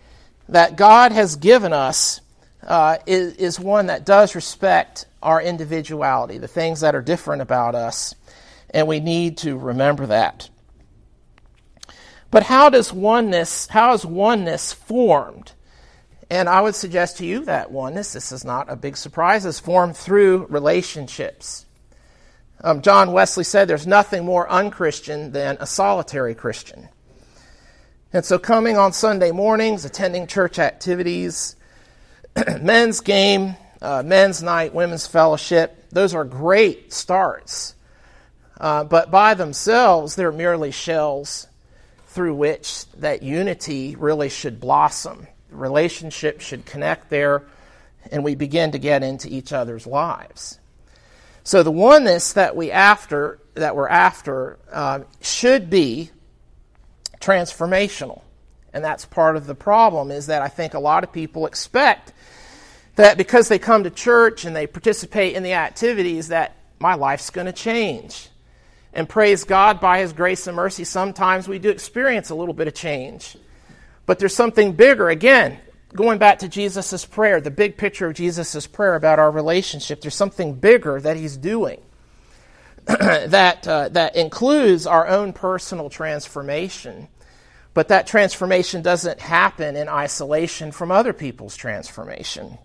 that 0.49 0.75
God 0.75 1.11
has 1.11 1.35
given 1.35 1.73
us 1.73 2.21
uh, 2.63 2.97
is, 3.05 3.35
is 3.35 3.59
one 3.59 3.87
that 3.87 4.05
does 4.05 4.35
respect 4.35 5.05
our 5.21 5.41
individuality, 5.41 6.37
the 6.37 6.47
things 6.47 6.81
that 6.81 6.95
are 6.95 7.01
different 7.01 7.41
about 7.41 7.75
us, 7.75 8.15
and 8.69 8.87
we 8.87 8.99
need 8.99 9.37
to 9.39 9.57
remember 9.57 10.05
that. 10.07 10.49
But 12.31 12.43
how 12.43 12.69
does 12.69 12.93
oneness, 12.93 13.67
how 13.67 13.93
is 13.93 14.05
oneness 14.05 14.71
formed? 14.71 15.53
And 16.29 16.47
I 16.47 16.61
would 16.61 16.75
suggest 16.75 17.17
to 17.17 17.25
you 17.25 17.45
that 17.45 17.71
oneness, 17.71 18.13
this 18.13 18.31
is 18.31 18.45
not 18.45 18.71
a 18.71 18.75
big 18.75 18.95
surprise, 18.95 19.45
is 19.45 19.59
formed 19.59 19.97
through 19.97 20.45
relationships. 20.49 21.65
Um, 22.61 22.81
John 22.81 23.13
Wesley 23.13 23.43
said 23.43 23.67
there's 23.67 23.87
nothing 23.87 24.25
more 24.25 24.49
unchristian 24.49 25.31
than 25.31 25.57
a 25.59 25.65
solitary 25.65 26.35
Christian. 26.35 26.89
And 28.13 28.25
so, 28.25 28.37
coming 28.37 28.77
on 28.77 28.91
Sunday 28.93 29.31
mornings, 29.31 29.85
attending 29.85 30.27
church 30.27 30.59
activities, 30.59 31.55
men's 32.61 32.99
game, 32.99 33.55
uh, 33.81 34.03
men's 34.03 34.43
night, 34.43 34.73
women's 34.73 35.07
fellowship, 35.07 35.89
those 35.89 36.13
are 36.13 36.23
great 36.23 36.91
starts. 36.93 37.75
Uh, 38.59 38.83
but 38.83 39.09
by 39.09 39.33
themselves, 39.33 40.15
they're 40.15 40.31
merely 40.31 40.71
shells 40.71 41.47
through 42.07 42.33
which 42.33 42.85
that 42.93 43.23
unity 43.23 43.95
really 43.95 44.29
should 44.29 44.59
blossom. 44.59 45.27
Relationship 45.49 46.41
should 46.41 46.65
connect 46.65 47.09
there, 47.09 47.43
and 48.11 48.23
we 48.23 48.35
begin 48.35 48.71
to 48.71 48.79
get 48.79 49.03
into 49.03 49.29
each 49.29 49.53
other's 49.53 49.87
lives. 49.87 50.59
So 51.43 51.63
the 51.63 51.71
oneness 51.71 52.33
that 52.33 52.55
we 52.55 52.71
after 52.71 53.39
that 53.53 53.75
we're 53.75 53.87
after 53.87 54.59
uh, 54.71 55.01
should 55.21 55.69
be 55.69 56.11
transformational, 57.19 58.21
and 58.73 58.83
that's 58.83 59.05
part 59.05 59.35
of 59.35 59.47
the 59.47 59.55
problem. 59.55 60.11
Is 60.11 60.27
that 60.27 60.41
I 60.41 60.47
think 60.47 60.73
a 60.73 60.79
lot 60.79 61.03
of 61.03 61.11
people 61.11 61.45
expect 61.45 62.13
that 62.95 63.17
because 63.17 63.47
they 63.47 63.59
come 63.59 63.83
to 63.83 63.89
church 63.89 64.45
and 64.45 64.55
they 64.55 64.67
participate 64.67 65.35
in 65.35 65.43
the 65.43 65.53
activities 65.53 66.29
that 66.29 66.55
my 66.79 66.95
life's 66.95 67.29
going 67.29 67.47
to 67.47 67.53
change. 67.53 68.29
And 68.93 69.07
praise 69.07 69.43
God, 69.43 69.79
by 69.79 69.99
His 69.99 70.13
grace 70.13 70.47
and 70.47 70.55
mercy, 70.55 70.83
sometimes 70.83 71.47
we 71.47 71.59
do 71.59 71.69
experience 71.69 72.29
a 72.29 72.35
little 72.35 72.53
bit 72.53 72.67
of 72.67 72.73
change. 72.73 73.37
But 74.05 74.19
there's 74.19 74.35
something 74.35 74.73
bigger. 74.73 75.09
Again, 75.09 75.59
going 75.93 76.17
back 76.17 76.39
to 76.39 76.47
Jesus' 76.47 77.05
prayer, 77.05 77.39
the 77.39 77.51
big 77.51 77.77
picture 77.77 78.07
of 78.07 78.15
Jesus' 78.15 78.65
prayer 78.65 78.95
about 78.95 79.19
our 79.19 79.31
relationship, 79.31 80.01
there's 80.01 80.15
something 80.15 80.55
bigger 80.55 80.99
that 80.99 81.15
he's 81.15 81.37
doing 81.37 81.81
that, 82.85 83.67
uh, 83.67 83.89
that 83.89 84.15
includes 84.15 84.87
our 84.87 85.07
own 85.07 85.33
personal 85.33 85.89
transformation. 85.89 87.07
But 87.75 87.89
that 87.89 88.07
transformation 88.07 88.81
doesn't 88.81 89.19
happen 89.19 89.75
in 89.75 89.87
isolation 89.87 90.71
from 90.71 90.91
other 90.91 91.13
people's 91.13 91.55
transformation. 91.55 92.57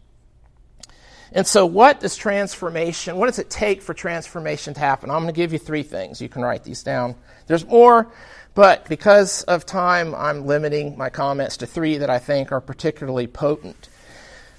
And 1.34 1.44
so, 1.44 1.66
what 1.66 1.98
does 1.98 2.16
transformation, 2.16 3.16
what 3.16 3.26
does 3.26 3.40
it 3.40 3.50
take 3.50 3.82
for 3.82 3.92
transformation 3.92 4.72
to 4.74 4.80
happen? 4.80 5.10
I'm 5.10 5.22
going 5.22 5.34
to 5.34 5.36
give 5.36 5.52
you 5.52 5.58
three 5.58 5.82
things. 5.82 6.20
You 6.20 6.28
can 6.28 6.42
write 6.42 6.62
these 6.62 6.84
down. 6.84 7.16
There's 7.48 7.66
more, 7.66 8.12
but 8.54 8.88
because 8.88 9.42
of 9.42 9.66
time, 9.66 10.14
I'm 10.14 10.46
limiting 10.46 10.96
my 10.96 11.10
comments 11.10 11.56
to 11.58 11.66
three 11.66 11.98
that 11.98 12.08
I 12.08 12.20
think 12.20 12.52
are 12.52 12.60
particularly 12.60 13.26
potent. 13.26 13.88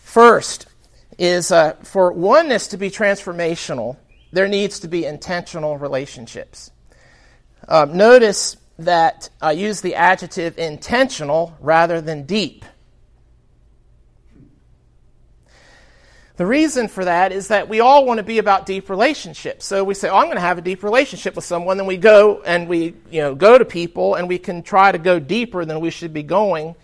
First 0.01 0.67
is 1.17 1.50
uh, 1.50 1.74
for 1.84 2.12
oneness 2.12 2.67
to 2.67 2.77
be 2.77 2.91
transformational, 2.91 3.96
there 4.34 4.50
needs 4.50 4.79
to 4.79 4.89
be 4.89 5.05
intentional 5.05 5.77
relationships. 5.77 6.72
Um, 7.70 7.96
notice 7.96 8.58
that 8.79 9.29
I 9.41 9.53
use 9.53 9.79
the 9.79 9.96
adjective 9.96 10.58
intentional 10.58 11.55
rather 11.62 12.01
than 12.01 12.25
deep. 12.25 12.65
The 16.38 16.46
reason 16.46 16.89
for 16.89 17.06
that 17.06 17.32
is 17.32 17.48
that 17.48 17.70
we 17.70 17.80
all 17.80 18.06
want 18.06 18.18
to 18.18 18.24
be 18.24 18.39
about 18.39 18.65
deep 18.65 18.89
relationships. 18.89 19.65
So 19.65 19.86
we 19.86 19.94
say, 19.94 20.10
oh, 20.10 20.18
I'm 20.18 20.25
going 20.25 20.36
to 20.36 20.42
have 20.42 20.58
a 20.58 20.62
deep 20.62 20.84
relationship 20.84 21.36
with 21.36 21.46
someone. 21.46 21.77
Then 21.77 21.88
we 21.88 21.96
go 21.96 22.42
and 22.46 22.68
we, 22.68 22.94
you 23.10 23.22
know, 23.22 23.36
go 23.36 23.58
to 23.58 23.63
people 23.63 24.15
and 24.15 24.27
we 24.27 24.38
can 24.38 24.62
try 24.62 24.92
to 24.92 24.98
go 24.98 25.18
deeper 25.18 25.63
than 25.63 25.80
we 25.80 25.92
should 25.92 26.13
be 26.13 26.24
going. 26.24 26.75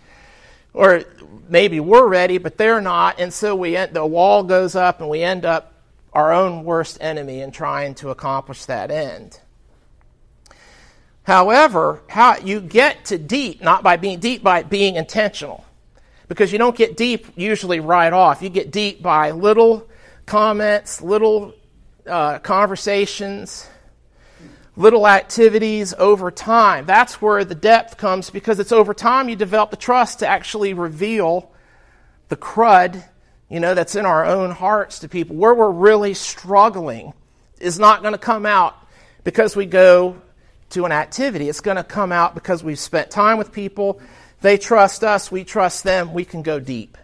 Or 0.72 1.04
maybe 1.50 1.80
we're 1.80 2.06
ready, 2.06 2.38
but 2.38 2.56
they're 2.56 2.80
not. 2.80 3.20
And 3.20 3.30
so 3.30 3.54
we 3.54 3.76
end, 3.76 3.92
the 3.92 4.06
wall 4.06 4.42
goes 4.42 4.74
up 4.74 5.02
and 5.02 5.10
we 5.10 5.22
end 5.22 5.44
up 5.44 5.74
our 6.14 6.32
own 6.32 6.64
worst 6.64 6.96
enemy 7.02 7.40
in 7.40 7.50
trying 7.50 7.94
to 7.96 8.08
accomplish 8.08 8.64
that 8.66 8.90
end. 8.90 9.38
However, 11.24 12.00
how 12.08 12.38
you 12.38 12.60
get 12.60 13.04
to 13.06 13.18
deep, 13.18 13.62
not 13.62 13.82
by 13.82 13.98
being 13.98 14.18
deep, 14.18 14.42
by 14.42 14.62
being 14.62 14.96
intentional 14.96 15.66
because 16.32 16.50
you 16.50 16.56
don't 16.56 16.74
get 16.74 16.96
deep 16.96 17.26
usually 17.36 17.78
right 17.78 18.10
off. 18.10 18.40
You 18.40 18.48
get 18.48 18.70
deep 18.70 19.02
by 19.02 19.32
little 19.32 19.86
comments, 20.24 21.02
little 21.02 21.52
uh, 22.06 22.38
conversations, 22.38 23.68
little 24.74 25.06
activities 25.06 25.92
over 25.92 26.30
time. 26.30 26.86
That's 26.86 27.20
where 27.20 27.44
the 27.44 27.54
depth 27.54 27.98
comes 27.98 28.30
because 28.30 28.60
it's 28.60 28.72
over 28.72 28.94
time 28.94 29.28
you 29.28 29.36
develop 29.36 29.72
the 29.72 29.76
trust 29.76 30.20
to 30.20 30.26
actually 30.26 30.72
reveal 30.72 31.52
the 32.30 32.38
crud, 32.38 33.04
you 33.50 33.60
know, 33.60 33.74
that's 33.74 33.94
in 33.94 34.06
our 34.06 34.24
own 34.24 34.52
hearts 34.52 35.00
to 35.00 35.10
people. 35.10 35.36
Where 35.36 35.52
we're 35.52 35.70
really 35.70 36.14
struggling 36.14 37.12
is 37.60 37.78
not 37.78 38.00
going 38.00 38.14
to 38.14 38.18
come 38.18 38.46
out 38.46 38.74
because 39.22 39.54
we 39.54 39.66
go 39.66 40.16
to 40.70 40.86
an 40.86 40.92
activity. 40.92 41.50
It's 41.50 41.60
going 41.60 41.76
to 41.76 41.84
come 41.84 42.10
out 42.10 42.34
because 42.34 42.64
we've 42.64 42.78
spent 42.78 43.10
time 43.10 43.36
with 43.36 43.52
people 43.52 44.00
they 44.42 44.58
trust 44.58 45.04
us, 45.04 45.32
we 45.32 45.44
trust 45.44 45.84
them, 45.84 46.12
we 46.12 46.24
can 46.24 46.42
go 46.42 46.60
deep. 46.60 46.98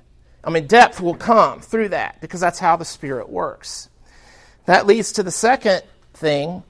I 0.44 0.51
mean, 0.51 0.66
depth 0.66 1.01
will 1.01 1.14
come 1.14 1.61
through 1.61 1.90
that 1.90 2.20
because 2.20 2.40
that's 2.40 2.59
how 2.59 2.77
the 2.77 2.85
Spirit 2.85 3.29
works. 3.29 3.88
That 4.66 4.87
leads 4.87 5.12
to 5.12 5.22
the 5.22 5.31
second 5.31 5.83
thing 6.14 6.62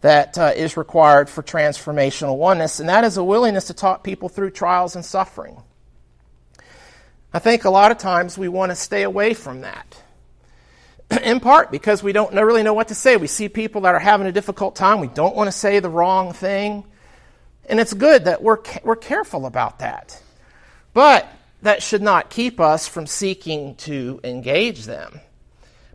that 0.00 0.36
uh, 0.36 0.52
is 0.54 0.76
required 0.76 1.28
for 1.30 1.42
transformational 1.42 2.36
oneness, 2.36 2.80
and 2.80 2.88
that 2.88 3.04
is 3.04 3.16
a 3.16 3.24
willingness 3.24 3.66
to 3.68 3.74
talk 3.74 4.02
people 4.02 4.28
through 4.28 4.50
trials 4.50 4.96
and 4.96 5.04
suffering. 5.04 5.62
I 7.32 7.38
think 7.38 7.64
a 7.64 7.70
lot 7.70 7.90
of 7.90 7.98
times 7.98 8.38
we 8.38 8.48
want 8.48 8.70
to 8.70 8.76
stay 8.76 9.02
away 9.02 9.34
from 9.34 9.62
that. 9.62 10.02
In 11.22 11.40
part 11.40 11.72
because 11.72 12.02
we 12.02 12.12
don't 12.12 12.34
really 12.34 12.62
know 12.62 12.74
what 12.74 12.88
to 12.88 12.94
say. 12.94 13.16
We 13.16 13.26
see 13.26 13.48
people 13.48 13.80
that 13.82 13.94
are 13.94 13.98
having 13.98 14.26
a 14.26 14.32
difficult 14.32 14.76
time. 14.76 15.00
We 15.00 15.08
don't 15.08 15.34
want 15.34 15.48
to 15.48 15.52
say 15.52 15.80
the 15.80 15.90
wrong 15.90 16.32
thing. 16.32 16.84
And 17.66 17.80
it's 17.80 17.94
good 17.94 18.26
that 18.26 18.42
we're, 18.42 18.58
we're 18.82 18.96
careful 18.96 19.46
about 19.46 19.78
that. 19.78 20.20
But 20.92 21.28
that 21.62 21.82
should 21.82 22.02
not 22.02 22.30
keep 22.30 22.60
us 22.60 22.86
from 22.86 23.06
seeking 23.06 23.74
to 23.76 24.20
engage 24.22 24.84
them. 24.84 25.20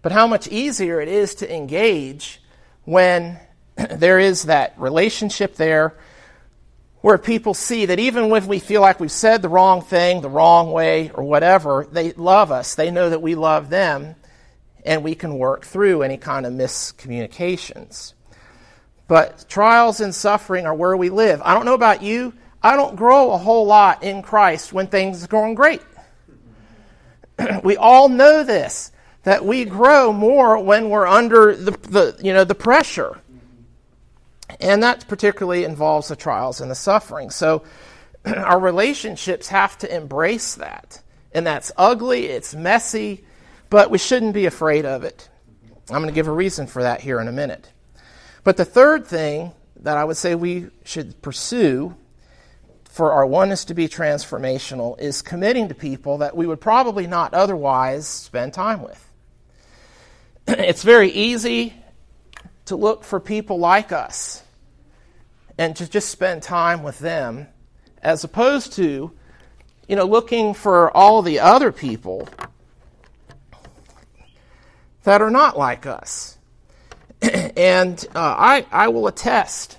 But 0.01 0.11
how 0.11 0.27
much 0.27 0.47
easier 0.47 0.99
it 0.99 1.07
is 1.07 1.35
to 1.35 1.55
engage 1.55 2.41
when 2.85 3.39
there 3.91 4.19
is 4.19 4.43
that 4.43 4.73
relationship 4.77 5.55
there 5.55 5.95
where 7.01 7.17
people 7.17 7.53
see 7.53 7.85
that 7.85 7.99
even 7.99 8.29
when 8.29 8.47
we 8.47 8.59
feel 8.59 8.81
like 8.81 8.99
we've 8.99 9.11
said 9.11 9.41
the 9.41 9.49
wrong 9.49 9.81
thing, 9.81 10.21
the 10.21 10.29
wrong 10.29 10.71
way, 10.71 11.11
or 11.13 11.23
whatever, 11.23 11.87
they 11.89 12.11
love 12.13 12.51
us. 12.51 12.75
They 12.75 12.91
know 12.91 13.09
that 13.09 13.21
we 13.21 13.35
love 13.35 13.69
them, 13.69 14.15
and 14.83 15.03
we 15.03 15.15
can 15.15 15.37
work 15.37 15.65
through 15.65 16.01
any 16.01 16.17
kind 16.17 16.45
of 16.45 16.51
miscommunications. 16.51 18.13
But 19.09 19.49
trials 19.49 20.01
and 20.01 20.13
suffering 20.13 20.67
are 20.67 20.73
where 20.75 20.95
we 20.95 21.09
live. 21.09 21.41
I 21.43 21.55
don't 21.55 21.65
know 21.65 21.73
about 21.73 22.03
you. 22.03 22.31
I 22.61 22.75
don't 22.75 22.95
grow 22.95 23.31
a 23.31 23.39
whole 23.39 23.65
lot 23.65 24.03
in 24.03 24.21
Christ 24.21 24.71
when 24.71 24.85
things 24.85 25.23
are 25.23 25.27
going 25.27 25.55
great. 25.55 25.81
we 27.63 27.75
all 27.75 28.07
know 28.07 28.43
this 28.43 28.91
that 29.23 29.43
we 29.43 29.65
grow 29.65 30.13
more 30.13 30.63
when 30.63 30.91
we're 30.91 31.07
under 31.07 31.55
the, 31.55 31.71
the 31.71 32.19
you 32.21 32.33
know 32.33 32.43
the 32.43 32.53
pressure. 32.53 33.19
And 34.59 34.83
that 34.83 35.07
particularly 35.07 35.63
involves 35.63 36.09
the 36.09 36.15
trials 36.15 36.61
and 36.61 36.69
the 36.69 36.75
suffering. 36.75 37.31
So 37.31 37.63
our 38.25 38.59
relationships 38.59 39.47
have 39.47 39.75
to 39.79 39.93
embrace 39.93 40.53
that. 40.55 41.01
And 41.31 41.47
that's 41.47 41.71
ugly, 41.77 42.27
it's 42.27 42.53
messy, 42.53 43.25
but 43.71 43.89
we 43.89 43.97
shouldn't 43.97 44.35
be 44.35 44.45
afraid 44.45 44.85
of 44.85 45.03
it. 45.03 45.29
I'm 45.89 45.97
going 45.97 46.09
to 46.09 46.13
give 46.13 46.27
a 46.27 46.31
reason 46.31 46.67
for 46.67 46.83
that 46.83 47.01
here 47.01 47.19
in 47.19 47.27
a 47.27 47.31
minute. 47.31 47.71
But 48.49 48.57
the 48.57 48.65
third 48.65 49.05
thing 49.05 49.51
that 49.81 49.95
I 49.95 50.03
would 50.03 50.17
say 50.17 50.33
we 50.33 50.69
should 50.83 51.21
pursue 51.21 51.95
for 52.85 53.11
our 53.11 53.23
oneness 53.23 53.65
to 53.65 53.75
be 53.75 53.87
transformational 53.87 54.99
is 54.99 55.21
committing 55.21 55.67
to 55.67 55.75
people 55.75 56.17
that 56.17 56.35
we 56.35 56.47
would 56.47 56.59
probably 56.59 57.05
not 57.05 57.35
otherwise 57.35 58.07
spend 58.07 58.55
time 58.55 58.81
with. 58.81 59.07
it's 60.47 60.81
very 60.81 61.11
easy 61.11 61.75
to 62.65 62.75
look 62.75 63.03
for 63.03 63.19
people 63.19 63.59
like 63.59 63.91
us 63.91 64.41
and 65.59 65.75
to 65.75 65.87
just 65.87 66.09
spend 66.09 66.41
time 66.41 66.81
with 66.81 66.97
them 66.97 67.45
as 68.01 68.23
opposed 68.23 68.73
to 68.73 69.11
you 69.87 69.95
know 69.95 70.05
looking 70.05 70.55
for 70.55 70.89
all 70.97 71.21
the 71.21 71.39
other 71.39 71.71
people 71.71 72.27
that 75.03 75.21
are 75.21 75.29
not 75.29 75.55
like 75.55 75.85
us 75.85 76.38
and 77.57 78.05
uh, 78.15 78.19
I, 78.19 78.65
I 78.71 78.87
will 78.89 79.07
attest 79.07 79.77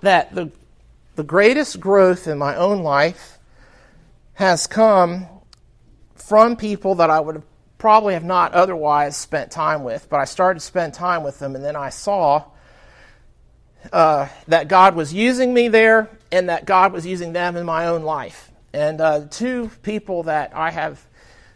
that 0.00 0.34
the, 0.34 0.50
the 1.16 1.22
greatest 1.22 1.80
growth 1.80 2.26
in 2.26 2.38
my 2.38 2.56
own 2.56 2.82
life 2.82 3.38
has 4.34 4.66
come 4.66 5.26
from 6.14 6.56
people 6.56 6.96
that 6.96 7.10
I 7.10 7.20
would 7.20 7.42
probably 7.78 8.14
have 8.14 8.24
not 8.24 8.52
otherwise 8.52 9.16
spent 9.16 9.50
time 9.50 9.84
with, 9.84 10.08
but 10.08 10.18
I 10.18 10.24
started 10.24 10.60
to 10.60 10.64
spend 10.64 10.94
time 10.94 11.22
with 11.22 11.38
them, 11.38 11.54
and 11.54 11.64
then 11.64 11.76
I 11.76 11.90
saw 11.90 12.44
uh, 13.92 14.28
that 14.48 14.68
God 14.68 14.94
was 14.94 15.12
using 15.12 15.52
me 15.52 15.68
there 15.68 16.08
and 16.32 16.48
that 16.48 16.64
God 16.64 16.92
was 16.92 17.06
using 17.06 17.32
them 17.32 17.56
in 17.56 17.66
my 17.66 17.86
own 17.86 18.02
life. 18.02 18.50
And 18.72 19.00
uh, 19.00 19.26
two 19.30 19.70
people 19.82 20.24
that 20.24 20.52
I 20.54 20.70
have 20.70 21.06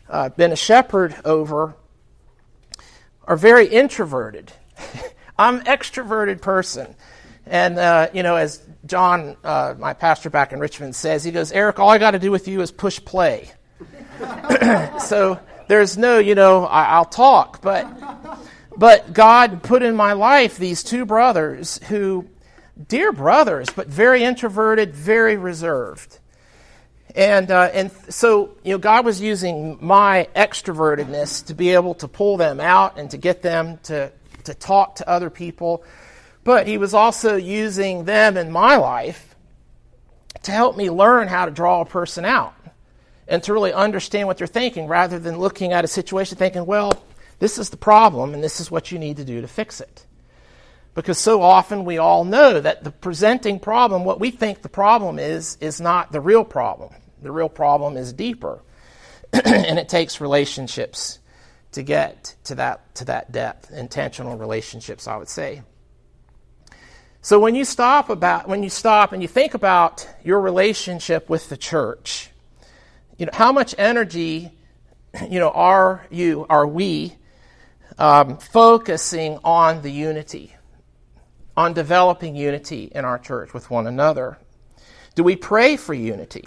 uh, 0.09 0.29
been 0.29 0.53
a 0.53 0.57
shepherd 0.57 1.17
over 1.25 1.75
are 3.25 3.37
very 3.37 3.67
introverted. 3.67 4.53
I'm 5.39 5.57
an 5.57 5.65
extroverted 5.65 6.41
person. 6.41 6.95
And, 7.47 7.79
uh, 7.79 8.09
you 8.13 8.23
know, 8.23 8.37
as 8.37 8.63
John, 8.87 9.37
uh, 9.43 9.75
my 9.79 9.95
pastor 9.95 10.31
back 10.31 10.53
in 10.53 10.61
Richmond, 10.61 10.95
says, 10.95 11.25
he 11.25 11.31
goes, 11.31 11.53
Eric, 11.53 11.79
all 11.79 11.89
I 11.89 11.99
got 11.99 12.11
to 12.11 12.19
do 12.19 12.31
with 12.31 12.49
you 12.49 12.61
is 12.61 12.71
push 12.71 13.03
play. 13.03 13.51
so 15.01 15.41
there's 15.69 15.97
no, 15.97 16.19
you 16.19 16.35
know, 16.35 16.67
I, 16.67 16.99
will 16.99 17.05
talk. 17.07 17.63
But, 17.63 17.87
but 18.77 19.13
God 19.13 19.63
put 19.63 19.83
in 19.83 19.97
my 19.97 20.13
life 20.13 20.59
these 20.59 20.83
two 20.83 21.07
brothers 21.07 21.79
who, 21.89 22.29
dear 22.89 23.13
brothers, 23.13 23.69
but 23.75 23.87
very 23.87 24.25
introverted, 24.25 24.95
very 24.95 25.37
reserved. 25.37 26.19
And, 27.15 27.51
uh, 27.51 27.71
and 27.73 27.91
so, 28.11 28.57
you 28.63 28.73
know, 28.73 28.79
God 28.79 29.05
was 29.05 29.21
using 29.21 29.79
my 29.81 30.29
extrovertedness 30.37 31.47
to 31.47 31.55
be 31.55 31.71
able 31.71 31.95
to 31.95 32.09
pull 32.09 32.37
them 32.37 32.61
out 32.61 32.99
and 32.99 33.11
to 33.11 33.17
get 33.17 33.43
them 33.43 33.79
to, 33.85 34.13
to 34.49 34.55
talk 34.55 34.97
to 34.97 35.09
other 35.09 35.31
people 35.31 35.85
but 36.49 36.67
he 36.67 36.79
was 36.79 36.95
also 36.95 37.37
using 37.37 38.05
them 38.05 38.39
in 38.39 38.51
my 38.51 38.77
life 38.77 39.37
to 40.45 40.51
help 40.51 40.79
me 40.79 40.91
learn 40.91 41.29
how 41.29 41.45
to 41.45 41.51
draw 41.51 41.83
a 41.83 41.85
person 41.85 42.25
out 42.25 42.55
and 43.27 43.43
to 43.43 43.53
really 43.53 43.73
understand 43.73 44.27
what 44.27 44.39
they're 44.39 44.47
thinking 44.47 44.87
rather 44.87 45.19
than 45.19 45.39
looking 45.39 45.73
at 45.73 45.85
a 45.85 45.89
situation 45.89 46.39
thinking, 46.39 46.65
well, 46.65 46.93
this 47.39 47.59
is 47.59 47.69
the 47.71 47.77
problem 47.77 48.33
and 48.33 48.43
this 48.43 48.61
is 48.61 48.71
what 48.71 48.91
you 48.91 48.99
need 48.99 49.19
to 49.19 49.27
do 49.27 49.43
to 49.43 49.47
fix 49.47 49.83
it. 49.83 50.07
Because 50.95 51.19
so 51.19 51.43
often 51.43 51.85
we 51.85 51.99
all 51.99 52.25
know 52.25 52.59
that 52.59 52.83
the 52.83 52.91
presenting 52.91 53.61
problem, 53.61 54.07
what 54.07 54.19
we 54.19 54.31
think 54.31 54.63
the 54.63 54.71
problem 54.71 55.19
is, 55.19 55.59
is 55.61 55.81
not 55.83 56.13
the 56.13 56.21
real 56.21 56.45
problem. 56.45 56.95
The 57.21 57.31
real 57.31 57.51
problem 57.51 57.97
is 57.97 58.13
deeper. 58.13 58.63
and 59.33 59.79
it 59.79 59.91
takes 59.91 60.21
relationships 60.21 61.19
to 61.73 61.83
get 61.83 62.35
to 62.45 62.55
that, 62.57 62.95
to 62.97 63.05
that 63.07 63.33
depth, 63.33 63.71
intentional 63.71 64.37
relationships, 64.37 65.07
I 65.07 65.17
would 65.17 65.29
say. 65.29 65.63
So 67.21 67.39
when 67.39 67.55
you 67.55 67.65
stop 67.65 68.11
about 68.11 68.49
when 68.49 68.63
you 68.63 68.71
stop 68.71 69.13
and 69.13 69.21
you 69.21 69.29
think 69.29 69.55
about 69.55 70.09
your 70.25 70.41
relationship 70.41 71.29
with 71.29 71.49
the 71.49 71.57
church, 71.57 72.31
you 73.19 73.27
know 73.27 73.33
how 73.35 73.53
much 73.53 73.75
energy, 73.77 74.53
you 75.29 75.41
know, 75.41 75.51
are 75.51 76.07
you 76.11 76.47
are 76.49 76.67
we 76.67 77.17
um, 77.99 78.39
focusing 78.39 79.39
on 79.43 79.83
the 79.83 79.91
unity, 79.91 80.55
on 81.57 81.75
developing 81.75 82.37
unity 82.37 82.91
in 82.95 83.05
our 83.05 83.19
church 83.19 83.53
with 83.53 83.69
one 83.69 83.87
another? 83.87 84.39
Do 85.17 85.25
we 85.25 85.35
pray 85.35 85.77
for 85.77 85.95
unity? 85.95 86.45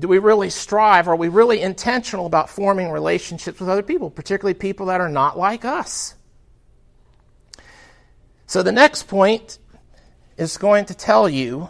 Do 0.00 0.06
we 0.06 0.18
really 0.18 0.50
strive? 0.50 1.08
Are 1.08 1.16
we 1.16 1.28
really 1.28 1.60
intentional 1.60 2.26
about 2.26 2.50
forming 2.50 2.90
relationships 2.90 3.58
with 3.58 3.68
other 3.68 3.82
people, 3.82 4.10
particularly 4.10 4.54
people 4.54 4.86
that 4.86 5.00
are 5.00 5.08
not 5.08 5.36
like 5.36 5.64
us? 5.64 6.14
So 8.46 8.62
the 8.62 8.72
next 8.72 9.08
point 9.08 9.58
is 10.36 10.56
going 10.56 10.86
to 10.86 10.94
tell 10.94 11.28
you 11.28 11.68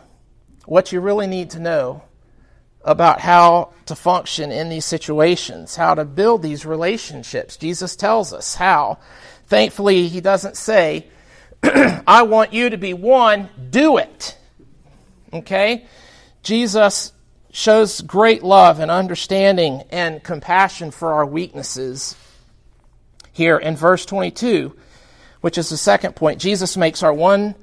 what 0.66 0.92
you 0.92 1.00
really 1.00 1.26
need 1.26 1.50
to 1.50 1.58
know 1.58 2.02
about 2.84 3.20
how 3.20 3.72
to 3.86 3.96
function 3.96 4.52
in 4.52 4.68
these 4.68 4.84
situations, 4.84 5.74
how 5.74 5.94
to 5.94 6.04
build 6.04 6.42
these 6.42 6.64
relationships. 6.64 7.56
Jesus 7.56 7.96
tells 7.96 8.32
us 8.32 8.54
how. 8.54 8.98
Thankfully, 9.46 10.08
he 10.08 10.20
doesn't 10.20 10.56
say, 10.56 11.06
I 11.62 12.22
want 12.22 12.52
you 12.52 12.70
to 12.70 12.76
be 12.76 12.92
one, 12.92 13.48
do 13.70 13.96
it. 13.96 14.36
Okay? 15.32 15.86
Jesus 16.42 17.12
shows 17.58 18.00
great 18.02 18.42
love 18.42 18.78
and 18.78 18.90
understanding 18.90 19.82
and 19.90 20.22
compassion 20.22 20.90
for 20.90 21.14
our 21.14 21.26
weaknesses 21.26 22.14
here 23.32 23.58
in 23.58 23.76
verse 23.76 24.06
22 24.06 24.74
which 25.40 25.58
is 25.58 25.68
the 25.68 25.76
second 25.76 26.16
point. 26.16 26.40
Jesus 26.40 26.76
makes 26.76 27.02
our 27.02 27.12
one 27.12 27.54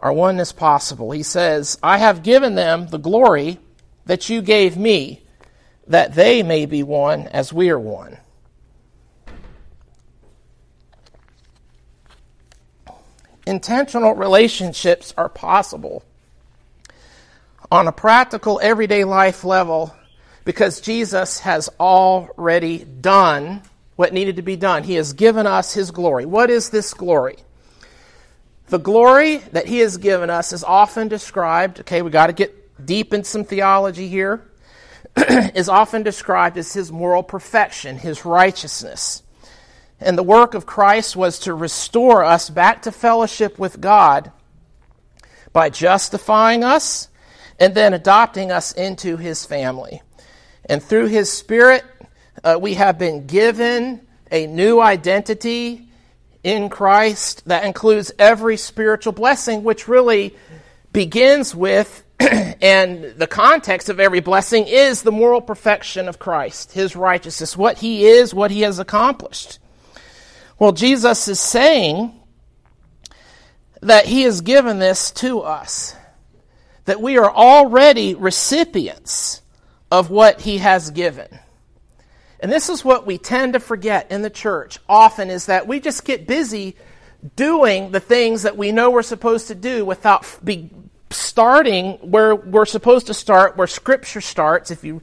our 0.00 0.12
oneness 0.12 0.52
possible. 0.52 1.12
He 1.12 1.22
says, 1.22 1.78
"I 1.82 1.98
have 1.98 2.24
given 2.24 2.56
them 2.56 2.88
the 2.88 2.98
glory 2.98 3.60
that 4.04 4.28
you 4.28 4.42
gave 4.42 4.76
me, 4.76 5.22
that 5.86 6.14
they 6.14 6.42
may 6.42 6.66
be 6.66 6.82
one 6.82 7.28
as 7.28 7.52
we 7.52 7.70
are 7.70 7.78
one." 7.78 8.18
Intentional 13.46 14.14
relationships 14.14 15.14
are 15.16 15.28
possible 15.28 16.02
on 17.72 17.88
a 17.88 17.92
practical 17.92 18.60
everyday 18.62 19.02
life 19.02 19.44
level 19.44 19.96
because 20.44 20.82
Jesus 20.82 21.38
has 21.38 21.70
already 21.80 22.84
done 22.84 23.62
what 23.96 24.12
needed 24.12 24.36
to 24.36 24.42
be 24.42 24.56
done. 24.56 24.84
He 24.84 24.96
has 24.96 25.14
given 25.14 25.46
us 25.46 25.72
His 25.72 25.90
glory. 25.90 26.26
What 26.26 26.50
is 26.50 26.68
this 26.68 26.92
glory? 26.92 27.38
The 28.66 28.78
glory 28.78 29.38
that 29.52 29.66
He 29.66 29.78
has 29.78 29.96
given 29.96 30.28
us 30.28 30.52
is 30.52 30.62
often 30.62 31.08
described, 31.08 31.80
okay, 31.80 32.02
we 32.02 32.10
got 32.10 32.26
to 32.26 32.34
get 32.34 32.84
deep 32.84 33.14
in 33.14 33.24
some 33.24 33.42
theology 33.42 34.06
here, 34.06 34.46
is 35.16 35.70
often 35.70 36.02
described 36.02 36.58
as 36.58 36.74
His 36.74 36.92
moral 36.92 37.22
perfection, 37.22 37.96
His 37.96 38.26
righteousness. 38.26 39.22
And 39.98 40.18
the 40.18 40.22
work 40.22 40.52
of 40.52 40.66
Christ 40.66 41.16
was 41.16 41.38
to 41.38 41.54
restore 41.54 42.22
us 42.22 42.50
back 42.50 42.82
to 42.82 42.92
fellowship 42.92 43.58
with 43.58 43.80
God 43.80 44.30
by 45.54 45.70
justifying 45.70 46.64
us 46.64 47.08
and 47.58 47.74
then 47.74 47.94
adopting 47.94 48.50
us 48.50 48.72
into 48.72 49.16
His 49.16 49.44
family. 49.44 50.02
And 50.64 50.82
through 50.82 51.06
His 51.06 51.32
Spirit, 51.32 51.84
uh, 52.44 52.58
we 52.60 52.74
have 52.74 52.98
been 52.98 53.26
given 53.26 54.00
a 54.30 54.46
new 54.46 54.80
identity 54.80 55.88
in 56.42 56.68
Christ 56.68 57.46
that 57.46 57.64
includes 57.64 58.12
every 58.18 58.56
spiritual 58.56 59.12
blessing, 59.12 59.62
which 59.62 59.86
really 59.86 60.34
begins 60.92 61.54
with, 61.54 62.02
and 62.20 63.04
the 63.16 63.26
context 63.26 63.88
of 63.88 64.00
every 64.00 64.20
blessing 64.20 64.66
is 64.66 65.02
the 65.02 65.12
moral 65.12 65.40
perfection 65.40 66.08
of 66.08 66.18
Christ, 66.18 66.72
his 66.72 66.96
righteousness, 66.96 67.56
what 67.56 67.78
he 67.78 68.06
is, 68.06 68.34
what 68.34 68.50
he 68.50 68.62
has 68.62 68.78
accomplished. 68.78 69.58
Well, 70.58 70.72
Jesus 70.72 71.28
is 71.28 71.40
saying 71.40 72.18
that 73.80 74.06
he 74.06 74.22
has 74.22 74.40
given 74.40 74.78
this 74.78 75.10
to 75.12 75.40
us, 75.40 75.96
that 76.84 77.00
we 77.00 77.18
are 77.18 77.30
already 77.30 78.14
recipients 78.14 79.42
of 79.90 80.10
what 80.10 80.40
he 80.40 80.58
has 80.58 80.90
given. 80.90 81.28
And 82.40 82.50
this 82.50 82.68
is 82.68 82.84
what 82.84 83.06
we 83.06 83.18
tend 83.18 83.52
to 83.52 83.60
forget 83.60 84.10
in 84.10 84.22
the 84.22 84.30
church 84.30 84.78
often 84.88 85.30
is 85.30 85.46
that 85.46 85.68
we 85.68 85.78
just 85.78 86.04
get 86.04 86.26
busy 86.26 86.76
doing 87.36 87.92
the 87.92 88.00
things 88.00 88.42
that 88.42 88.56
we 88.56 88.72
know 88.72 88.90
we're 88.90 89.02
supposed 89.02 89.46
to 89.48 89.54
do 89.54 89.84
without 89.84 90.26
be 90.44 90.70
starting 91.10 91.92
where 92.10 92.34
we're 92.34 92.66
supposed 92.66 93.06
to 93.06 93.14
start, 93.14 93.56
where 93.56 93.66
scripture 93.66 94.20
starts. 94.20 94.70
If 94.70 94.82
you 94.82 95.02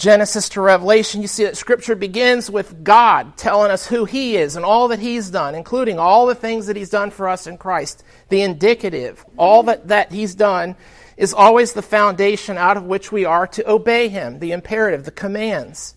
Genesis 0.00 0.48
to 0.48 0.60
Revelation, 0.60 1.20
you 1.20 1.28
see 1.28 1.44
that 1.44 1.56
Scripture 1.56 1.94
begins 1.94 2.50
with 2.50 2.82
God 2.82 3.36
telling 3.36 3.70
us 3.70 3.86
who 3.86 4.06
He 4.06 4.36
is 4.36 4.56
and 4.56 4.64
all 4.64 4.88
that 4.88 4.98
He's 4.98 5.30
done, 5.30 5.54
including 5.54 5.98
all 5.98 6.26
the 6.26 6.34
things 6.34 6.66
that 6.66 6.76
He's 6.76 6.90
done 6.90 7.10
for 7.10 7.28
us 7.28 7.46
in 7.46 7.58
Christ. 7.58 8.02
The 8.30 8.40
indicative, 8.40 9.24
all 9.36 9.62
that, 9.64 9.88
that 9.88 10.10
He's 10.10 10.34
done, 10.34 10.74
is 11.18 11.34
always 11.34 11.74
the 11.74 11.82
foundation 11.82 12.56
out 12.56 12.78
of 12.78 12.84
which 12.84 13.12
we 13.12 13.26
are 13.26 13.46
to 13.48 13.70
obey 13.70 14.08
Him, 14.08 14.38
the 14.38 14.52
imperative, 14.52 15.04
the 15.04 15.10
commands 15.10 15.94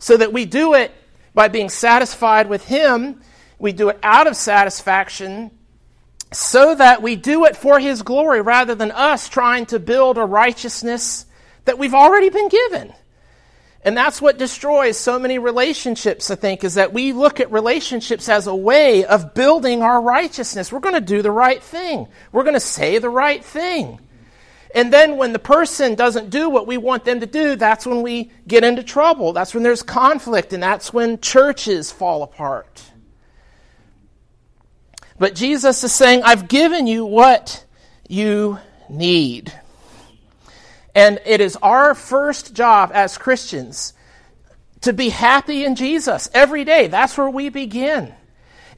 so 0.00 0.16
that 0.16 0.32
we 0.32 0.46
do 0.46 0.74
it 0.74 0.92
by 1.34 1.46
being 1.46 1.68
satisfied 1.68 2.48
with 2.48 2.66
Him. 2.66 3.22
We 3.58 3.72
do 3.72 3.90
it 3.90 3.98
out 4.02 4.26
of 4.26 4.34
satisfaction 4.34 5.52
so 6.32 6.74
that 6.74 7.02
we 7.02 7.16
do 7.16 7.44
it 7.44 7.56
for 7.56 7.78
His 7.78 8.02
glory 8.02 8.40
rather 8.40 8.74
than 8.74 8.90
us 8.90 9.28
trying 9.28 9.66
to 9.66 9.78
build 9.78 10.18
a 10.18 10.24
righteousness 10.24 11.26
that 11.66 11.78
we've 11.78 11.94
already 11.94 12.30
been 12.30 12.48
given. 12.48 12.92
And 13.82 13.96
that's 13.96 14.20
what 14.20 14.36
destroys 14.36 14.98
so 14.98 15.18
many 15.18 15.38
relationships, 15.38 16.30
I 16.30 16.34
think, 16.34 16.64
is 16.64 16.74
that 16.74 16.92
we 16.92 17.12
look 17.12 17.40
at 17.40 17.50
relationships 17.50 18.28
as 18.28 18.46
a 18.46 18.54
way 18.54 19.06
of 19.06 19.32
building 19.32 19.82
our 19.82 20.02
righteousness. 20.02 20.70
We're 20.70 20.80
going 20.80 20.96
to 20.96 21.00
do 21.00 21.22
the 21.22 21.30
right 21.30 21.62
thing. 21.62 22.06
We're 22.30 22.42
going 22.42 22.54
to 22.54 22.60
say 22.60 22.98
the 22.98 23.08
right 23.08 23.42
thing. 23.42 23.98
And 24.74 24.92
then 24.92 25.16
when 25.16 25.32
the 25.32 25.38
person 25.38 25.94
doesn't 25.94 26.30
do 26.30 26.50
what 26.50 26.66
we 26.66 26.76
want 26.76 27.04
them 27.04 27.20
to 27.20 27.26
do, 27.26 27.56
that's 27.56 27.86
when 27.86 28.02
we 28.02 28.30
get 28.46 28.64
into 28.64 28.82
trouble. 28.82 29.32
That's 29.32 29.54
when 29.54 29.62
there's 29.62 29.82
conflict, 29.82 30.52
and 30.52 30.62
that's 30.62 30.92
when 30.92 31.18
churches 31.20 31.90
fall 31.90 32.22
apart. 32.22 32.84
But 35.18 35.34
Jesus 35.34 35.82
is 35.82 35.92
saying, 35.92 36.22
I've 36.22 36.48
given 36.48 36.86
you 36.86 37.04
what 37.04 37.64
you 38.08 38.58
need. 38.88 39.52
And 40.94 41.20
it 41.24 41.40
is 41.40 41.56
our 41.62 41.94
first 41.94 42.54
job 42.54 42.90
as 42.92 43.18
Christians 43.18 43.92
to 44.82 44.92
be 44.92 45.10
happy 45.10 45.64
in 45.64 45.74
Jesus 45.74 46.28
every 46.32 46.64
day. 46.64 46.88
That's 46.88 47.16
where 47.16 47.30
we 47.30 47.48
begin. 47.48 48.14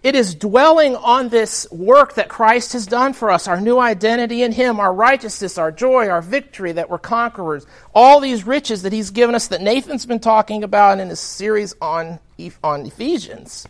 It 0.02 0.16
is 0.16 0.34
dwelling 0.34 0.96
on 0.96 1.28
this 1.28 1.70
work 1.70 2.14
that 2.14 2.28
Christ 2.28 2.72
has 2.72 2.86
done 2.86 3.12
for 3.12 3.30
us, 3.30 3.46
our 3.46 3.60
new 3.60 3.78
identity 3.78 4.42
in 4.42 4.50
Him, 4.50 4.80
our 4.80 4.92
righteousness, 4.92 5.58
our 5.58 5.70
joy, 5.70 6.08
our 6.08 6.20
victory, 6.20 6.72
that 6.72 6.90
we're 6.90 6.98
conquerors, 6.98 7.64
all 7.94 8.18
these 8.18 8.44
riches 8.44 8.82
that 8.82 8.92
He's 8.92 9.10
given 9.10 9.36
us 9.36 9.46
that 9.48 9.60
Nathan's 9.60 10.04
been 10.04 10.18
talking 10.18 10.64
about 10.64 10.98
in 10.98 11.08
his 11.08 11.20
series 11.20 11.76
on, 11.80 12.18
on 12.64 12.84
Ephesians. 12.84 13.68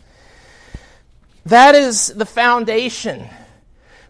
That 1.45 1.75
is 1.75 2.07
the 2.07 2.25
foundation. 2.25 3.29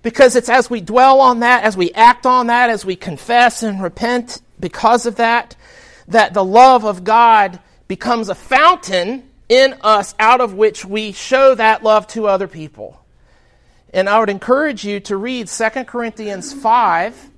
Because 0.03 0.35
it's 0.35 0.49
as 0.49 0.69
we 0.69 0.81
dwell 0.81 1.21
on 1.21 1.39
that, 1.39 1.63
as 1.63 1.75
we 1.75 1.91
act 1.93 2.25
on 2.25 2.47
that, 2.47 2.69
as 2.69 2.85
we 2.85 2.95
confess 2.95 3.63
and 3.63 3.81
repent 3.81 4.41
because 4.59 5.05
of 5.05 5.15
that, 5.15 5.55
that 6.09 6.33
the 6.33 6.43
love 6.43 6.85
of 6.85 7.03
God 7.03 7.59
becomes 7.87 8.29
a 8.29 8.35
fountain 8.35 9.29
in 9.49 9.75
us 9.81 10.13
out 10.19 10.41
of 10.41 10.53
which 10.53 10.85
we 10.85 11.11
show 11.11 11.55
that 11.55 11.83
love 11.83 12.07
to 12.07 12.27
other 12.27 12.47
people. 12.47 12.99
And 13.93 14.09
I 14.09 14.19
would 14.19 14.29
encourage 14.29 14.83
you 14.83 14.99
to 15.01 15.15
read 15.15 15.47
2 15.47 15.69
Corinthians 15.85 16.51
5, 16.51 17.29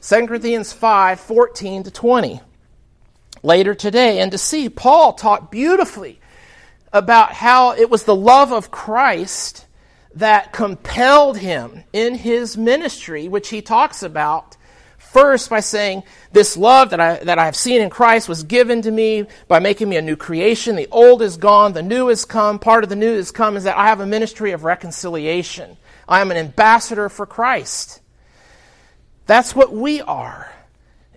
2 0.00 0.26
Corinthians 0.26 0.72
5, 0.72 1.20
14 1.20 1.82
to 1.84 1.90
20 1.90 2.40
later 3.42 3.74
today, 3.74 4.20
and 4.20 4.32
to 4.32 4.38
see 4.38 4.68
Paul 4.68 5.12
talk 5.12 5.50
beautifully 5.50 6.20
about 6.92 7.32
how 7.32 7.74
it 7.74 7.90
was 7.90 8.04
the 8.04 8.16
love 8.16 8.52
of 8.52 8.70
Christ 8.70 9.66
that 10.18 10.52
compelled 10.52 11.38
him 11.38 11.84
in 11.92 12.14
his 12.14 12.56
ministry, 12.56 13.28
which 13.28 13.48
he 13.48 13.62
talks 13.62 14.02
about 14.02 14.56
first 14.98 15.48
by 15.48 15.60
saying, 15.60 16.02
This 16.32 16.56
love 16.56 16.90
that 16.90 17.00
I, 17.00 17.16
that 17.24 17.38
I 17.38 17.44
have 17.44 17.56
seen 17.56 17.80
in 17.80 17.90
Christ 17.90 18.28
was 18.28 18.42
given 18.42 18.82
to 18.82 18.90
me 18.90 19.26
by 19.46 19.60
making 19.60 19.88
me 19.88 19.96
a 19.96 20.02
new 20.02 20.16
creation. 20.16 20.76
The 20.76 20.88
old 20.90 21.22
is 21.22 21.36
gone, 21.36 21.72
the 21.72 21.82
new 21.82 22.08
has 22.08 22.24
come. 22.24 22.58
Part 22.58 22.84
of 22.84 22.90
the 22.90 22.96
new 22.96 23.16
has 23.16 23.30
come 23.30 23.56
is 23.56 23.64
that 23.64 23.76
I 23.76 23.86
have 23.86 24.00
a 24.00 24.06
ministry 24.06 24.52
of 24.52 24.64
reconciliation. 24.64 25.76
I 26.08 26.20
am 26.20 26.30
an 26.30 26.36
ambassador 26.36 27.08
for 27.08 27.26
Christ. 27.26 28.00
That's 29.26 29.54
what 29.54 29.72
we 29.72 30.00
are. 30.00 30.52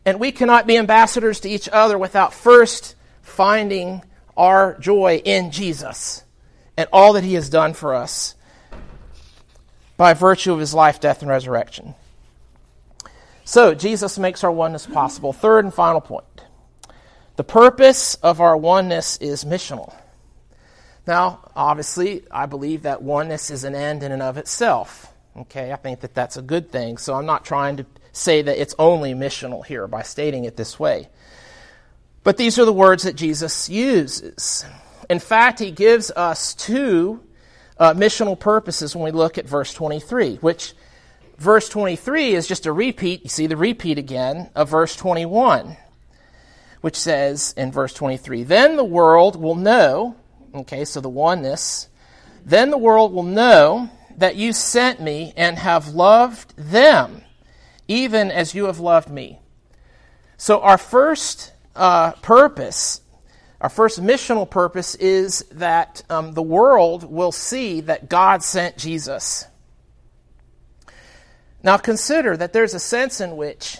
And 0.05 0.19
we 0.19 0.31
cannot 0.31 0.67
be 0.67 0.77
ambassadors 0.77 1.39
to 1.41 1.49
each 1.49 1.69
other 1.69 1.97
without 1.97 2.33
first 2.33 2.95
finding 3.21 4.03
our 4.37 4.77
joy 4.79 5.21
in 5.23 5.51
Jesus 5.51 6.23
and 6.77 6.87
all 6.91 7.13
that 7.13 7.23
he 7.23 7.35
has 7.35 7.49
done 7.49 7.73
for 7.73 7.95
us 7.95 8.35
by 10.01 10.15
virtue 10.15 10.51
of 10.51 10.57
his 10.57 10.73
life, 10.73 10.99
death, 10.99 11.21
and 11.21 11.29
resurrection. 11.29 11.93
So, 13.43 13.75
Jesus 13.75 14.17
makes 14.17 14.43
our 14.43 14.51
oneness 14.51 14.87
possible. 14.87 15.31
Third 15.31 15.63
and 15.63 15.71
final 15.71 16.01
point 16.01 16.25
the 17.35 17.43
purpose 17.43 18.15
of 18.15 18.41
our 18.41 18.57
oneness 18.57 19.17
is 19.17 19.43
missional. 19.43 19.93
Now, 21.05 21.51
obviously, 21.55 22.23
I 22.31 22.47
believe 22.47 22.81
that 22.81 23.03
oneness 23.03 23.51
is 23.51 23.63
an 23.63 23.75
end 23.75 24.01
in 24.01 24.11
and 24.11 24.23
of 24.23 24.37
itself. 24.37 25.13
Okay, 25.37 25.71
I 25.71 25.75
think 25.75 25.99
that 25.99 26.15
that's 26.15 26.35
a 26.35 26.41
good 26.41 26.71
thing. 26.71 26.97
So 26.97 27.13
I'm 27.13 27.27
not 27.27 27.45
trying 27.45 27.77
to 27.77 27.85
say 28.11 28.41
that 28.41 28.59
it's 28.59 28.73
only 28.79 29.13
missional 29.13 29.63
here 29.63 29.87
by 29.87 30.01
stating 30.01 30.45
it 30.45 30.57
this 30.57 30.79
way. 30.79 31.09
But 32.23 32.37
these 32.37 32.57
are 32.57 32.65
the 32.65 32.73
words 32.73 33.03
that 33.03 33.15
Jesus 33.15 33.69
uses. 33.69 34.65
In 35.11 35.19
fact, 35.19 35.59
he 35.59 35.69
gives 35.69 36.09
us 36.09 36.55
two 36.55 37.21
uh, 37.81 37.95
missional 37.95 38.39
purposes 38.39 38.95
when 38.95 39.03
we 39.03 39.11
look 39.11 39.39
at 39.39 39.49
verse 39.49 39.73
23, 39.73 40.35
which 40.35 40.73
verse 41.39 41.67
23 41.67 42.35
is 42.35 42.47
just 42.47 42.67
a 42.67 42.71
repeat. 42.71 43.23
You 43.23 43.29
see 43.29 43.47
the 43.47 43.57
repeat 43.57 43.97
again 43.97 44.51
of 44.53 44.69
verse 44.69 44.95
21, 44.95 45.77
which 46.81 46.95
says 46.95 47.55
in 47.57 47.71
verse 47.71 47.91
23 47.95 48.43
Then 48.43 48.75
the 48.75 48.83
world 48.83 49.35
will 49.35 49.55
know, 49.55 50.15
okay, 50.53 50.85
so 50.85 51.01
the 51.01 51.09
oneness, 51.09 51.89
then 52.45 52.69
the 52.69 52.77
world 52.77 53.13
will 53.13 53.23
know 53.23 53.89
that 54.15 54.35
you 54.35 54.53
sent 54.53 55.01
me 55.01 55.33
and 55.35 55.57
have 55.57 55.87
loved 55.87 56.55
them, 56.55 57.23
even 57.87 58.29
as 58.29 58.53
you 58.53 58.65
have 58.65 58.79
loved 58.79 59.09
me. 59.09 59.39
So 60.37 60.61
our 60.61 60.77
first 60.77 61.51
uh, 61.75 62.11
purpose, 62.11 63.01
our 63.61 63.69
first 63.69 64.01
missional 64.01 64.49
purpose, 64.49 64.95
is 64.95 65.45
that 65.51 66.01
um, 66.09 66.33
the 66.33 66.41
world 66.41 67.03
will 67.03 67.31
see 67.31 67.81
that 67.81 68.09
God 68.09 68.43
sent 68.43 68.75
Jesus. 68.75 69.45
Now 71.61 71.77
consider 71.77 72.35
that 72.35 72.53
there's 72.53 72.73
a 72.73 72.79
sense 72.79 73.21
in 73.21 73.37
which 73.37 73.77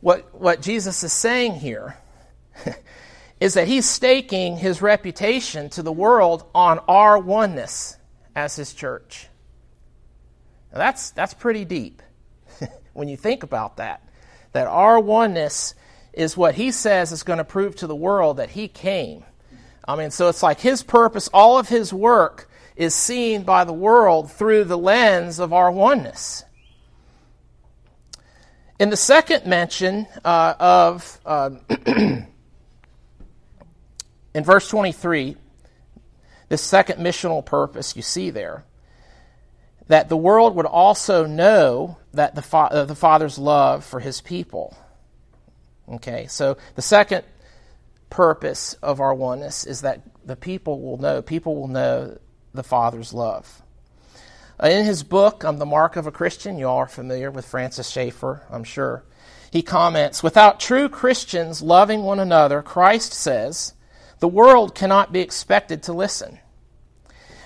what, 0.00 0.40
what 0.40 0.62
Jesus 0.62 1.02
is 1.02 1.12
saying 1.12 1.54
here 1.54 1.96
is 3.40 3.54
that 3.54 3.66
he's 3.66 3.88
staking 3.88 4.56
his 4.56 4.80
reputation 4.80 5.68
to 5.70 5.82
the 5.82 5.92
world 5.92 6.48
on 6.54 6.78
our 6.86 7.18
oneness 7.18 7.96
as 8.36 8.54
his 8.54 8.72
church. 8.72 9.26
Now 10.72 10.78
that's, 10.78 11.10
that's 11.10 11.34
pretty 11.34 11.64
deep 11.64 12.02
when 12.92 13.08
you 13.08 13.16
think 13.16 13.42
about 13.42 13.78
that. 13.78 14.00
That 14.52 14.68
our 14.68 15.00
oneness 15.00 15.74
is 16.12 16.36
what 16.36 16.54
he 16.54 16.70
says 16.70 17.12
is 17.12 17.22
going 17.22 17.38
to 17.38 17.44
prove 17.44 17.76
to 17.76 17.86
the 17.86 17.94
world 17.94 18.38
that 18.38 18.50
he 18.50 18.68
came. 18.68 19.24
I 19.86 19.96
mean, 19.96 20.10
so 20.10 20.28
it's 20.28 20.42
like 20.42 20.60
his 20.60 20.82
purpose, 20.82 21.28
all 21.32 21.58
of 21.58 21.68
his 21.68 21.92
work 21.92 22.48
is 22.76 22.94
seen 22.94 23.42
by 23.42 23.64
the 23.64 23.72
world 23.72 24.30
through 24.30 24.64
the 24.64 24.78
lens 24.78 25.38
of 25.38 25.52
our 25.52 25.70
oneness. 25.70 26.44
In 28.78 28.90
the 28.90 28.96
second 28.96 29.46
mention 29.46 30.06
uh, 30.24 30.54
of, 30.60 31.20
uh, 31.26 31.50
in 31.86 32.28
verse 34.34 34.68
23, 34.68 35.36
this 36.48 36.62
second 36.62 37.00
missional 37.00 37.44
purpose 37.44 37.96
you 37.96 38.02
see 38.02 38.30
there, 38.30 38.64
that 39.88 40.08
the 40.08 40.16
world 40.16 40.54
would 40.54 40.66
also 40.66 41.26
know 41.26 41.98
that 42.12 42.34
the, 42.34 42.42
fa- 42.42 42.70
uh, 42.70 42.84
the 42.84 42.94
Father's 42.94 43.38
love 43.38 43.84
for 43.84 44.00
his 44.00 44.20
people. 44.20 44.76
Okay, 45.94 46.26
so 46.26 46.58
the 46.74 46.82
second 46.82 47.24
purpose 48.10 48.74
of 48.82 49.00
our 49.00 49.14
oneness 49.14 49.64
is 49.64 49.82
that 49.82 50.02
the 50.24 50.36
people 50.36 50.80
will 50.80 50.98
know, 50.98 51.22
people 51.22 51.56
will 51.56 51.68
know 51.68 52.18
the 52.52 52.62
Father's 52.62 53.12
love. 53.12 53.62
Uh, 54.62 54.68
in 54.68 54.84
his 54.84 55.02
book, 55.02 55.44
um, 55.44 55.58
The 55.58 55.66
Mark 55.66 55.96
of 55.96 56.06
a 56.06 56.12
Christian, 56.12 56.58
you 56.58 56.66
all 56.66 56.78
are 56.78 56.88
familiar 56.88 57.30
with 57.30 57.46
Francis 57.46 57.88
Schaeffer, 57.88 58.42
I'm 58.50 58.64
sure. 58.64 59.04
He 59.50 59.62
comments 59.62 60.22
Without 60.22 60.60
true 60.60 60.88
Christians 60.88 61.62
loving 61.62 62.02
one 62.02 62.20
another, 62.20 62.60
Christ 62.60 63.12
says, 63.12 63.74
the 64.18 64.28
world 64.28 64.74
cannot 64.74 65.12
be 65.12 65.20
expected 65.20 65.84
to 65.84 65.92
listen. 65.92 66.40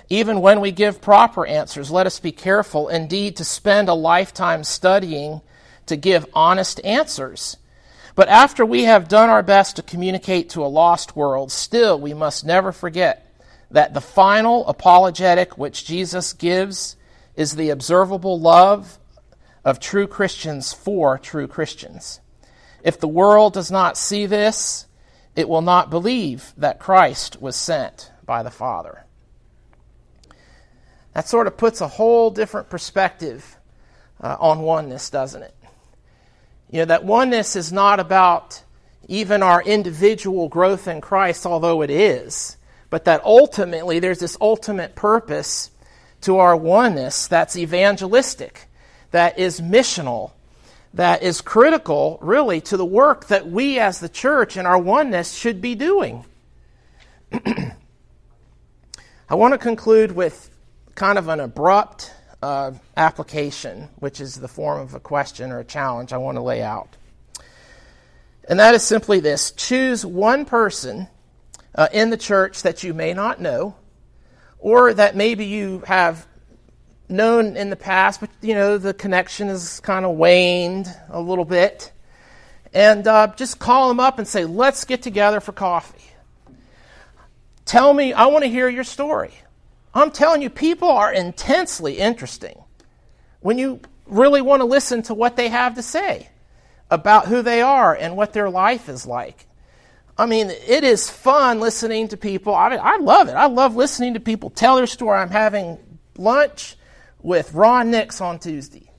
Even 0.09 0.41
when 0.41 0.59
we 0.59 0.71
give 0.71 1.01
proper 1.01 1.45
answers, 1.45 1.91
let 1.91 2.07
us 2.07 2.19
be 2.19 2.31
careful 2.31 2.89
indeed 2.89 3.37
to 3.37 3.45
spend 3.45 3.87
a 3.87 3.93
lifetime 3.93 4.63
studying 4.63 5.41
to 5.85 5.95
give 5.95 6.25
honest 6.33 6.83
answers 6.83 7.57
but 8.15 8.29
after 8.29 8.65
we 8.65 8.83
have 8.83 9.07
done 9.07 9.29
our 9.29 9.43
best 9.43 9.75
to 9.77 9.81
communicate 9.81 10.49
to 10.49 10.63
a 10.63 10.67
lost 10.67 11.15
world, 11.15 11.51
still 11.51 11.99
we 11.99 12.13
must 12.13 12.45
never 12.45 12.71
forget 12.71 13.27
that 13.71 13.93
the 13.93 14.01
final 14.01 14.67
apologetic 14.67 15.57
which 15.57 15.85
Jesus 15.85 16.33
gives 16.33 16.95
is 17.35 17.55
the 17.55 17.71
observable 17.71 18.39
love 18.39 18.99
of 19.65 19.79
true 19.79 20.05
Christians 20.05 20.73
for 20.73 21.17
true 21.17 21.47
Christians. 21.47 22.19
If 22.83 22.99
the 22.99 23.07
world 23.07 23.53
does 23.53 23.71
not 23.71 23.97
see 23.97 24.25
this, 24.25 24.85
it 25.35 25.49
will 25.49 25.61
not 25.61 25.89
believe 25.89 26.53
that 26.57 26.79
Christ 26.79 27.41
was 27.41 27.55
sent 27.55 28.11
by 28.25 28.43
the 28.43 28.51
Father. 28.51 29.05
That 31.13 31.27
sort 31.27 31.47
of 31.47 31.57
puts 31.57 31.81
a 31.81 31.87
whole 31.87 32.29
different 32.29 32.69
perspective 32.69 33.57
uh, 34.21 34.35
on 34.39 34.59
oneness, 34.59 35.09
doesn't 35.09 35.41
it? 35.41 35.55
You 36.69 36.79
know, 36.79 36.85
that 36.85 37.05
oneness 37.05 37.55
is 37.55 37.71
not 37.71 37.99
about 37.99 38.63
even 39.07 39.43
our 39.43 39.61
individual 39.61 40.47
growth 40.47 40.87
in 40.87 41.01
Christ, 41.01 41.45
although 41.45 41.81
it 41.81 41.89
is, 41.89 42.57
but 42.89 43.05
that 43.05 43.23
ultimately 43.23 43.99
there's 43.99 44.19
this 44.19 44.37
ultimate 44.39 44.95
purpose 44.95 45.71
to 46.21 46.37
our 46.37 46.55
oneness 46.55 47.27
that's 47.27 47.57
evangelistic, 47.57 48.67
that 49.11 49.37
is 49.37 49.59
missional, 49.59 50.31
that 50.93 51.21
is 51.21 51.41
critical, 51.41 52.17
really, 52.21 52.61
to 52.61 52.77
the 52.77 52.85
work 52.85 53.27
that 53.27 53.47
we 53.47 53.79
as 53.79 53.99
the 53.99 54.09
church 54.09 54.57
and 54.57 54.67
our 54.67 54.77
oneness 54.77 55.33
should 55.33 55.61
be 55.61 55.75
doing. 55.75 56.25
I 57.33 59.35
want 59.35 59.53
to 59.53 59.57
conclude 59.57 60.11
with 60.11 60.49
kind 60.95 61.17
of 61.17 61.27
an 61.27 61.39
abrupt 61.39 62.13
uh, 62.43 62.73
application, 62.97 63.87
which 63.99 64.19
is 64.19 64.35
the 64.35 64.49
form 64.49 64.81
of 64.81 64.93
a 64.93 64.99
question 64.99 65.49
or 65.49 65.59
a 65.59 65.63
challenge 65.63 66.11
I 66.11 66.17
want 66.17 66.35
to 66.35 66.41
lay 66.41 66.61
out. 66.61 66.97
And 68.49 68.59
that 68.59 68.75
is 68.75 68.83
simply 68.83 69.21
this 69.21 69.51
choose 69.51 70.05
one 70.05 70.43
person 70.43 71.07
uh, 71.73 71.87
in 71.93 72.09
the 72.09 72.17
church 72.17 72.63
that 72.63 72.83
you 72.83 72.93
may 72.93 73.13
not 73.13 73.39
know, 73.39 73.75
or 74.59 74.93
that 74.93 75.15
maybe 75.15 75.45
you 75.45 75.83
have 75.87 76.27
known 77.07 77.55
in 77.55 77.69
the 77.69 77.77
past, 77.77 78.19
but 78.19 78.29
you 78.41 78.53
know 78.53 78.77
the 78.77 78.93
connection 78.93 79.47
has 79.47 79.79
kind 79.79 80.05
of 80.05 80.17
waned 80.17 80.93
a 81.09 81.21
little 81.21 81.45
bit. 81.45 81.93
And 82.73 83.07
uh, 83.07 83.27
just 83.37 83.57
call 83.57 83.87
them 83.87 84.01
up 84.01 84.19
and 84.19 84.27
say, 84.27 84.43
let's 84.43 84.83
get 84.83 85.01
together 85.01 85.39
for 85.39 85.53
coffee. 85.53 86.03
Tell 87.63 87.93
me, 87.93 88.11
I 88.11 88.25
want 88.25 88.43
to 88.43 88.49
hear 88.49 88.67
your 88.67 88.83
story. 88.83 89.31
I'm 89.93 90.11
telling 90.11 90.41
you, 90.41 90.49
people 90.49 90.89
are 90.89 91.13
intensely 91.13 91.97
interesting 91.99 92.63
when 93.41 93.57
you 93.57 93.79
really 94.05 94.41
want 94.41 94.61
to 94.61 94.65
listen 94.65 95.03
to 95.03 95.13
what 95.13 95.35
they 95.35 95.49
have 95.49 95.75
to 95.75 95.83
say 95.83 96.29
about 96.89 97.27
who 97.27 97.41
they 97.41 97.61
are 97.61 97.95
and 97.95 98.15
what 98.15 98.33
their 98.33 98.49
life 98.49 98.89
is 98.89 99.05
like. 99.05 99.47
I 100.17 100.25
mean, 100.25 100.49
it 100.49 100.83
is 100.83 101.09
fun 101.09 101.59
listening 101.59 102.07
to 102.09 102.17
people. 102.17 102.53
I, 102.53 102.69
mean, 102.69 102.79
I 102.81 102.97
love 102.97 103.29
it. 103.29 103.33
I 103.33 103.47
love 103.47 103.75
listening 103.75 104.13
to 104.13 104.19
people 104.19 104.49
tell 104.49 104.75
their 104.75 104.87
story. 104.87 105.17
I'm 105.17 105.31
having 105.31 105.79
lunch 106.17 106.75
with 107.21 107.53
Ron 107.53 107.89
Nix 107.89 108.21
on 108.21 108.37
Tuesday. 108.37 108.91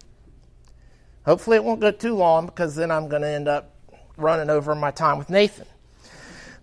Hopefully, 1.25 1.57
it 1.57 1.65
won't 1.65 1.81
go 1.81 1.91
too 1.91 2.15
long 2.15 2.47
because 2.47 2.75
then 2.75 2.91
I'm 2.91 3.09
going 3.09 3.23
to 3.23 3.29
end 3.29 3.49
up 3.49 3.75
running 4.17 4.51
over 4.51 4.75
my 4.75 4.91
time 4.91 5.19
with 5.19 5.31
Nathan. 5.31 5.67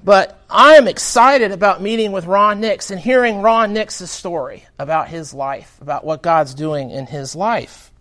But 0.04 0.44
I 0.50 0.76
am 0.76 0.88
excited 0.88 1.52
about 1.52 1.82
meeting 1.82 2.12
with 2.12 2.26
Ron 2.26 2.60
Nix 2.60 2.90
and 2.90 3.00
hearing 3.00 3.42
Ron 3.42 3.74
Nix's 3.74 4.10
story 4.10 4.66
about 4.80 5.10
his 5.10 5.34
life, 5.34 5.78
about 5.80 6.04
what 6.04 6.24
God's 6.24 6.56
doing 6.56 6.90
in 6.90 7.06
his 7.06 7.36
life. 7.36 7.92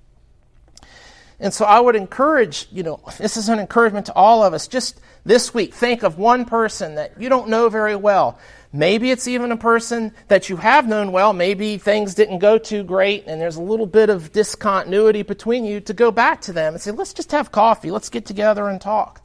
And 1.39 1.53
so 1.53 1.65
I 1.65 1.81
would 1.81 1.97
encourage, 1.97 2.69
you 2.71 2.83
know, 2.83 3.01
this 3.19 3.37
is 3.37 3.49
an 3.49 3.59
encouragement 3.59 4.07
to 4.07 4.15
all 4.15 4.43
of 4.43 4.55
us. 4.55 4.67
Just 4.67 5.01
this 5.25 5.53
week, 5.53 5.75
think 5.75 6.03
of 6.03 6.19
one 6.19 6.47
person 6.47 6.95
that 6.95 7.21
you 7.21 7.29
don't 7.29 7.49
know 7.49 7.69
very 7.69 7.97
well. 7.97 8.39
Maybe 8.73 9.11
it's 9.11 9.29
even 9.29 9.53
a 9.53 9.57
person 9.57 10.13
that 10.29 10.49
you 10.49 10.57
have 10.57 10.89
known 10.89 11.13
well. 11.13 11.33
Maybe 11.33 11.77
things 11.77 12.15
didn't 12.15 12.39
go 12.39 12.57
too 12.57 12.83
great 12.83 13.27
and 13.27 13.41
there's 13.41 13.57
a 13.57 13.63
little 13.63 13.87
bit 13.87 14.09
of 14.11 14.33
discontinuity 14.33 15.23
between 15.23 15.65
you 15.65 15.81
to 15.81 15.93
go 15.93 16.11
back 16.11 16.41
to 16.43 16.53
them 16.53 16.75
and 16.75 16.81
say, 16.81 16.93
let's 16.93 17.13
just 17.13 17.33
have 17.33 17.53
coffee. 17.53 17.91
Let's 17.91 18.11
get 18.11 18.25
together 18.25 18.69
and 18.69 18.81
talk 18.81 19.23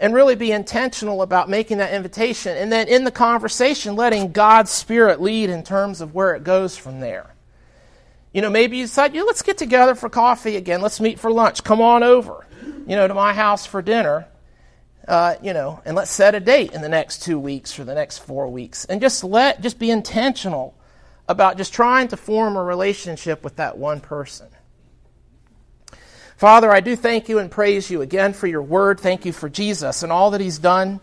and 0.00 0.14
really 0.14 0.36
be 0.36 0.52
intentional 0.52 1.22
about 1.22 1.48
making 1.48 1.78
that 1.78 1.92
invitation. 1.92 2.56
And 2.56 2.72
then 2.72 2.88
in 2.88 3.04
the 3.04 3.10
conversation, 3.10 3.96
letting 3.96 4.32
God's 4.32 4.70
Spirit 4.70 5.20
lead 5.20 5.50
in 5.50 5.62
terms 5.62 6.00
of 6.00 6.14
where 6.14 6.34
it 6.34 6.44
goes 6.44 6.76
from 6.76 7.00
there. 7.00 7.34
You 8.32 8.42
know, 8.42 8.50
maybe 8.50 8.76
you 8.76 8.84
decide, 8.84 9.14
you 9.14 9.26
let's 9.26 9.42
get 9.42 9.58
together 9.58 9.94
for 9.94 10.08
coffee 10.08 10.56
again. 10.56 10.80
Let's 10.80 11.00
meet 11.00 11.18
for 11.18 11.30
lunch. 11.30 11.64
Come 11.64 11.80
on 11.80 12.02
over, 12.02 12.46
you 12.86 12.94
know, 12.94 13.08
to 13.08 13.14
my 13.14 13.32
house 13.32 13.66
for 13.66 13.82
dinner. 13.82 14.26
Uh, 15.06 15.36
you 15.42 15.54
know, 15.54 15.80
and 15.86 15.96
let's 15.96 16.10
set 16.10 16.34
a 16.34 16.40
date 16.40 16.72
in 16.74 16.82
the 16.82 16.88
next 16.88 17.22
two 17.22 17.38
weeks 17.38 17.78
or 17.78 17.84
the 17.84 17.94
next 17.94 18.18
four 18.18 18.46
weeks, 18.46 18.84
and 18.84 19.00
just 19.00 19.24
let 19.24 19.62
just 19.62 19.78
be 19.78 19.90
intentional 19.90 20.74
about 21.26 21.56
just 21.56 21.72
trying 21.72 22.08
to 22.08 22.16
form 22.16 22.56
a 22.56 22.62
relationship 22.62 23.42
with 23.42 23.56
that 23.56 23.78
one 23.78 24.00
person. 24.00 24.48
Father, 26.38 26.70
I 26.70 26.78
do 26.78 26.94
thank 26.94 27.28
you 27.28 27.40
and 27.40 27.50
praise 27.50 27.90
you 27.90 28.00
again 28.00 28.32
for 28.32 28.46
your 28.46 28.62
word. 28.62 29.00
Thank 29.00 29.24
you 29.24 29.32
for 29.32 29.48
Jesus 29.48 30.04
and 30.04 30.12
all 30.12 30.30
that 30.30 30.40
he's 30.40 30.60
done 30.60 31.00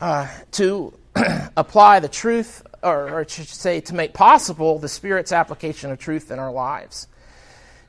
uh, 0.00 0.26
to 0.50 0.92
apply 1.56 2.00
the 2.00 2.08
truth, 2.08 2.66
or, 2.82 3.20
or 3.20 3.28
should 3.28 3.46
say, 3.46 3.80
to 3.82 3.94
make 3.94 4.14
possible 4.14 4.80
the 4.80 4.88
Spirit's 4.88 5.30
application 5.30 5.92
of 5.92 6.00
truth 6.00 6.32
in 6.32 6.40
our 6.40 6.50
lives. 6.50 7.06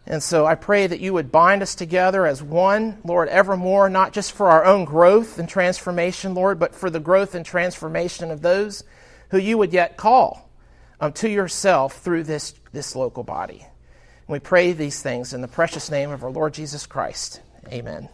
And 0.05 0.21
so 0.21 0.45
I 0.45 0.53
pray 0.53 0.85
that 0.85 0.99
you 0.99 1.11
would 1.13 1.31
bind 1.31 1.63
us 1.63 1.73
together 1.73 2.27
as 2.27 2.43
one, 2.43 2.99
Lord, 3.03 3.29
evermore, 3.29 3.89
not 3.89 4.13
just 4.13 4.33
for 4.33 4.51
our 4.51 4.63
own 4.63 4.85
growth 4.85 5.39
and 5.39 5.49
transformation, 5.49 6.35
Lord, 6.35 6.59
but 6.59 6.75
for 6.75 6.91
the 6.91 6.99
growth 6.99 7.33
and 7.33 7.43
transformation 7.43 8.29
of 8.29 8.43
those 8.43 8.83
who 9.31 9.39
you 9.39 9.57
would 9.57 9.73
yet 9.73 9.97
call 9.97 10.47
um, 11.01 11.13
to 11.13 11.29
yourself 11.29 11.97
through 12.03 12.25
this, 12.25 12.53
this 12.73 12.95
local 12.95 13.23
body. 13.23 13.65
We 14.29 14.37
pray 14.37 14.73
these 14.73 15.01
things 15.01 15.33
in 15.33 15.41
the 15.41 15.47
precious 15.47 15.89
name 15.89 16.11
of 16.11 16.23
our 16.23 16.29
Lord 16.29 16.53
Jesus 16.53 16.85
Christ. 16.85 17.41
Amen. 17.73 18.09